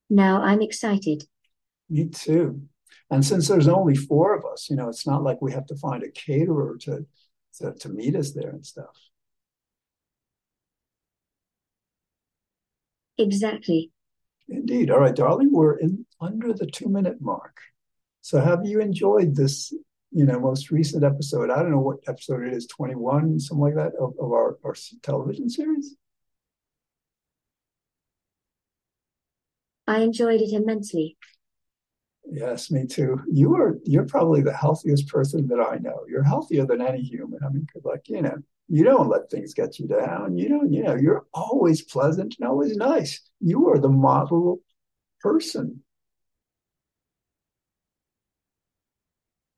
Now 0.10 0.42
I'm 0.42 0.62
excited. 0.62 1.26
Me 1.90 2.08
too. 2.08 2.62
And 3.12 3.26
since 3.26 3.48
there's 3.48 3.68
only 3.68 3.96
four 3.96 4.36
of 4.36 4.46
us, 4.46 4.70
you 4.70 4.76
know, 4.76 4.90
it's 4.90 5.06
not 5.06 5.24
like 5.24 5.42
we 5.42 5.52
have 5.52 5.66
to 5.68 5.76
find 5.76 6.04
a 6.04 6.12
caterer 6.12 6.78
to 6.82 7.06
to, 7.58 7.74
to 7.74 7.90
meet 7.90 8.16
us 8.16 8.32
there 8.32 8.50
and 8.50 8.66
stuff. 8.66 8.96
Exactly. 13.18 13.92
Indeed. 14.48 14.90
All 14.90 15.00
right, 15.00 15.16
darling, 15.16 15.52
we're 15.52 15.78
in 15.78 16.06
under 16.22 16.54
the 16.54 16.66
two 16.66 16.90
minute 16.90 17.18
mark. 17.20 17.58
So 18.22 18.40
have 18.40 18.66
you 18.66 18.80
enjoyed 18.80 19.36
this, 19.36 19.74
you 20.12 20.26
know, 20.26 20.40
most 20.40 20.72
recent 20.72 21.04
episode? 21.04 21.50
I 21.50 21.58
don't 21.62 21.72
know 21.72 21.80
what 21.80 22.00
episode 22.08 22.44
it 22.44 22.54
is, 22.54 22.68
21, 22.68 23.40
something 23.40 23.62
like 23.62 23.76
that, 23.76 23.94
of, 24.00 24.14
of 24.20 24.32
our, 24.32 24.58
our 24.64 24.76
television 25.04 25.50
series? 25.50 25.96
I 29.88 30.00
enjoyed 30.02 30.42
it 30.42 30.54
immensely. 30.54 31.18
Yes, 32.32 32.70
me 32.70 32.86
too. 32.86 33.22
You 33.32 33.56
are 33.56 33.80
you're 33.86 34.06
probably 34.06 34.42
the 34.42 34.54
healthiest 34.54 35.08
person 35.08 35.48
that 35.48 35.60
I 35.60 35.78
know. 35.78 36.06
You're 36.08 36.24
healthier 36.24 36.66
than 36.66 36.82
any 36.82 37.02
human. 37.02 37.40
I 37.44 37.50
mean, 37.50 37.66
like, 37.84 38.08
you 38.08 38.22
know, 38.22 38.38
you 38.68 38.84
don't 38.84 39.10
let 39.10 39.32
things 39.32 39.56
get 39.56 39.80
you 39.80 39.88
down. 39.88 40.38
You 40.38 40.48
don't, 40.48 40.72
you 40.72 40.84
know, 40.84 40.96
you're 40.96 41.26
always 41.34 41.82
pleasant 41.82 42.36
and 42.40 42.48
always 42.48 42.78
nice. 42.78 43.20
You 43.40 43.70
are 43.70 43.80
the 43.80 43.90
model 43.90 44.60
person. 45.22 45.84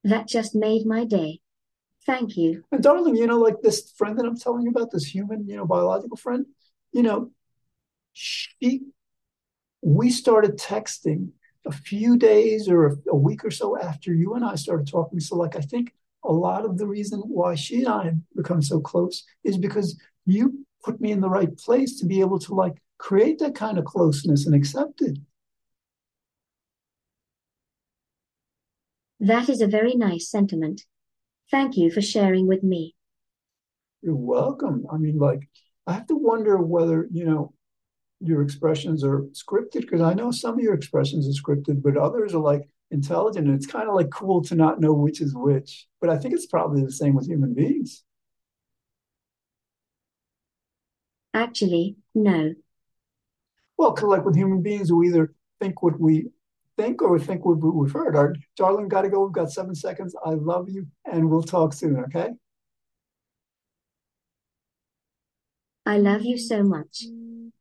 That 0.03 0.27
just 0.27 0.55
made 0.55 0.85
my 0.85 1.05
day. 1.05 1.39
Thank 2.05 2.35
you. 2.35 2.63
And 2.71 2.81
darling, 2.81 3.15
you 3.15 3.27
know, 3.27 3.37
like 3.37 3.61
this 3.61 3.91
friend 3.95 4.17
that 4.17 4.25
I'm 4.25 4.37
telling 4.37 4.63
you 4.63 4.71
about, 4.71 4.91
this 4.91 5.05
human, 5.05 5.47
you 5.47 5.55
know, 5.55 5.65
biological 5.65 6.17
friend, 6.17 6.45
you 6.91 7.03
know, 7.03 7.31
she 8.13 8.81
we 9.81 10.09
started 10.09 10.57
texting 10.57 11.29
a 11.65 11.71
few 11.71 12.17
days 12.17 12.67
or 12.67 12.87
a, 12.87 12.95
a 13.09 13.15
week 13.15 13.45
or 13.45 13.51
so 13.51 13.79
after 13.79 14.13
you 14.13 14.33
and 14.33 14.43
I 14.43 14.55
started 14.55 14.87
talking. 14.87 15.19
So, 15.19 15.35
like, 15.35 15.55
I 15.55 15.61
think 15.61 15.93
a 16.23 16.31
lot 16.31 16.65
of 16.65 16.77
the 16.77 16.87
reason 16.87 17.19
why 17.21 17.55
she 17.55 17.79
and 17.79 17.87
I 17.87 18.05
have 18.05 18.17
become 18.35 18.61
so 18.61 18.79
close 18.79 19.23
is 19.43 19.57
because 19.57 19.99
you 20.25 20.65
put 20.83 21.01
me 21.01 21.11
in 21.11 21.21
the 21.21 21.29
right 21.29 21.55
place 21.57 21.99
to 21.99 22.05
be 22.05 22.19
able 22.19 22.39
to 22.39 22.53
like 22.55 22.81
create 22.97 23.39
that 23.39 23.55
kind 23.55 23.77
of 23.77 23.85
closeness 23.85 24.45
and 24.45 24.55
accept 24.55 25.01
it. 25.01 25.17
That 29.21 29.49
is 29.49 29.61
a 29.61 29.67
very 29.67 29.93
nice 29.93 30.31
sentiment. 30.31 30.81
Thank 31.51 31.77
you 31.77 31.91
for 31.91 32.01
sharing 32.01 32.47
with 32.47 32.63
me. 32.63 32.95
You're 34.01 34.15
welcome. 34.15 34.87
I 34.91 34.97
mean, 34.97 35.19
like, 35.19 35.47
I 35.85 35.93
have 35.93 36.07
to 36.07 36.15
wonder 36.15 36.57
whether, 36.57 37.07
you 37.11 37.25
know, 37.25 37.53
your 38.19 38.41
expressions 38.41 39.03
are 39.03 39.27
scripted 39.33 39.81
because 39.81 40.01
I 40.01 40.15
know 40.15 40.31
some 40.31 40.55
of 40.55 40.59
your 40.59 40.73
expressions 40.73 41.27
are 41.27 41.39
scripted, 41.39 41.83
but 41.83 41.97
others 41.97 42.33
are 42.33 42.41
like 42.41 42.63
intelligent. 42.89 43.47
And 43.47 43.55
it's 43.55 43.67
kind 43.67 43.87
of 43.87 43.93
like 43.93 44.09
cool 44.09 44.41
to 44.45 44.55
not 44.55 44.81
know 44.81 44.93
which 44.93 45.21
is 45.21 45.35
which. 45.35 45.87
But 45.99 46.09
I 46.09 46.17
think 46.17 46.33
it's 46.33 46.47
probably 46.47 46.83
the 46.83 46.91
same 46.91 47.13
with 47.13 47.27
human 47.27 47.53
beings. 47.53 48.03
Actually, 51.35 51.95
no. 52.15 52.55
Well, 53.77 53.95
like 54.01 54.25
with 54.25 54.35
human 54.35 54.63
beings, 54.63 54.91
we 54.91 55.09
either 55.09 55.31
think 55.59 55.83
what 55.83 55.99
we 55.99 56.29
think 56.81 57.01
or 57.01 57.19
think 57.19 57.45
we've 57.45 57.91
heard. 57.91 58.15
Our 58.15 58.35
darling, 58.57 58.87
got 58.87 59.03
to 59.03 59.09
go. 59.09 59.23
We've 59.23 59.33
got 59.33 59.51
seven 59.51 59.75
seconds. 59.75 60.15
I 60.25 60.31
love 60.31 60.69
you, 60.69 60.87
and 61.05 61.29
we'll 61.29 61.43
talk 61.43 61.73
soon. 61.73 61.97
Okay. 62.05 62.29
I 65.85 65.97
love 65.97 66.23
you 66.23 66.37
so 66.37 66.63
much. 66.63 67.05